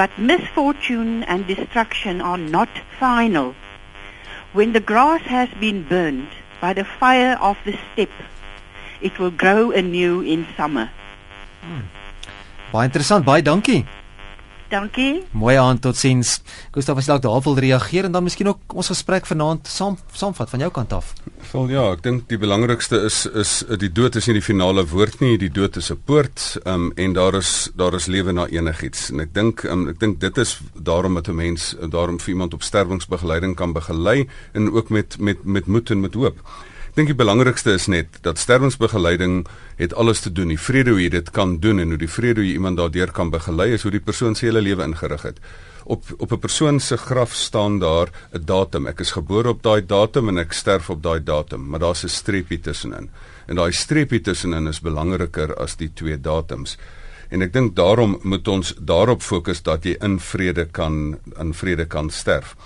[0.00, 3.52] But misfortune and destruction are not final.
[4.56, 6.28] When the grass has been burned
[6.62, 8.08] by the fire of the steppe,
[9.02, 10.88] it will grow anew in summer.
[11.60, 11.84] Hmm.
[12.72, 13.84] Baie interessant, baie dankie.
[14.68, 15.22] Dankie.
[15.30, 16.40] Mooi aan totsiens.
[16.74, 19.94] Gustav, as jy dalk daar wil reageer en dan miskien ook ons gesprek vanaand saam
[20.10, 21.12] saamvat van jou kant af.
[21.52, 25.22] Wel ja, ek dink die belangrikste is is die dood is nie die finale woord
[25.22, 29.10] nie, die dood is 'n poort, um, en daar is daar is lewe na enigiets.
[29.10, 32.54] En ek dink um, ek dink dit is daarom dat 'n mens daarom vir iemand
[32.54, 36.42] op sterwingsbegeleiding kan begelei en ook met met met moed en met hoop
[36.96, 39.42] dink die belangrikste is net dat sterwingsbegeleiding
[39.76, 40.48] het alles te doen.
[40.48, 43.12] Die vrede hoe jy dit kan doen en hoe die vrede hoe jy iemand daardeur
[43.12, 45.40] kan begelei is hoe die persoon se hele lewe ingerig het.
[45.84, 48.86] Op op 'n persoon se graf staan daar 'n datum.
[48.86, 52.08] Ek is gebore op daai datum en ek sterf op daai datum, maar daar's 'n
[52.08, 53.10] streepie tussenin.
[53.46, 56.78] En daai streepie tussenin is belangriker as die twee datums.
[57.28, 61.86] En ek dink daarom moet ons daarop fokus dat jy in vrede kan in vrede
[61.86, 62.56] kan sterf.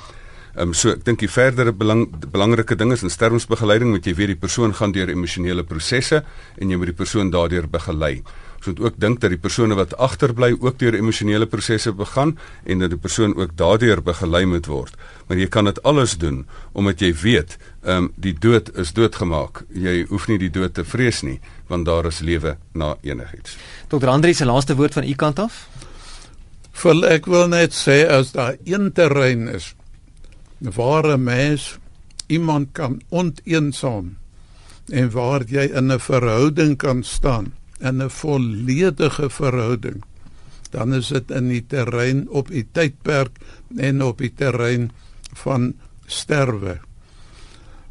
[0.57, 4.17] Ehm um, so ek dink die verdere belang, belangrike ding is in sterwingsbegeleiding moet jy
[4.19, 6.25] weet die persoon gaan deur emosionele prosesse
[6.59, 8.17] en jy moet die persoon daardeur begelei.
[8.61, 12.35] Ons moet ook dink dat die persone wat agterbly ook deur emosionele prosesse begaan
[12.67, 14.99] en dat die persoon ook daardeur begelei moet word.
[15.29, 16.43] Maar jy kan dit alles doen
[16.75, 19.65] omdat jy weet, ehm um, die dood is doodgemaak.
[19.73, 21.39] Jy hoef nie die dood te vrees nie
[21.71, 23.57] want daar is lewe na enigiets.
[23.89, 24.11] Dr.
[24.11, 25.69] Andri se laaste woord van u kant af?
[26.83, 29.77] Vol ek wil net sê as daar een terrein is
[30.61, 31.79] waar 'n mens
[32.27, 34.17] iemand kan onteensaam
[34.89, 40.05] en waar jy in 'n verhouding kan staan in 'n volledige verhouding
[40.71, 43.41] dan is dit in die terrein op die tydperk
[43.77, 44.91] en op die terrein
[45.43, 45.73] van
[46.11, 46.79] sterwe.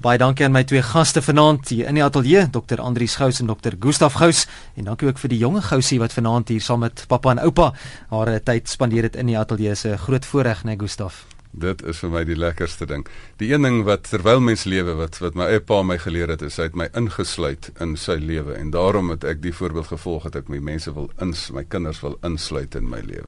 [0.00, 2.80] Baie dankie aan my twee gaste vanaand hier in die ateljee, Dr.
[2.80, 3.76] Andrius Gous en Dr.
[3.80, 4.46] Gustaf Gous
[4.76, 7.72] en dankie ook vir die jonge Gousie wat vanaand hier saam met pappa en oupa
[8.10, 9.74] haar tyd spandeer het in die ateljee.
[9.74, 11.26] Se groot voorreg, né, Gustaf.
[11.52, 13.06] Dit is vir my die lekkerste ding.
[13.40, 16.42] Die een ding wat terwyl mens lewe wat wat my eie pa my geleer het,
[16.44, 20.28] is hy het my ingesluit in sy lewe en daarom het ek die voorbeeld gevolg
[20.28, 23.26] het ek my mense wil ins, my kinders wil insluit in my lewe.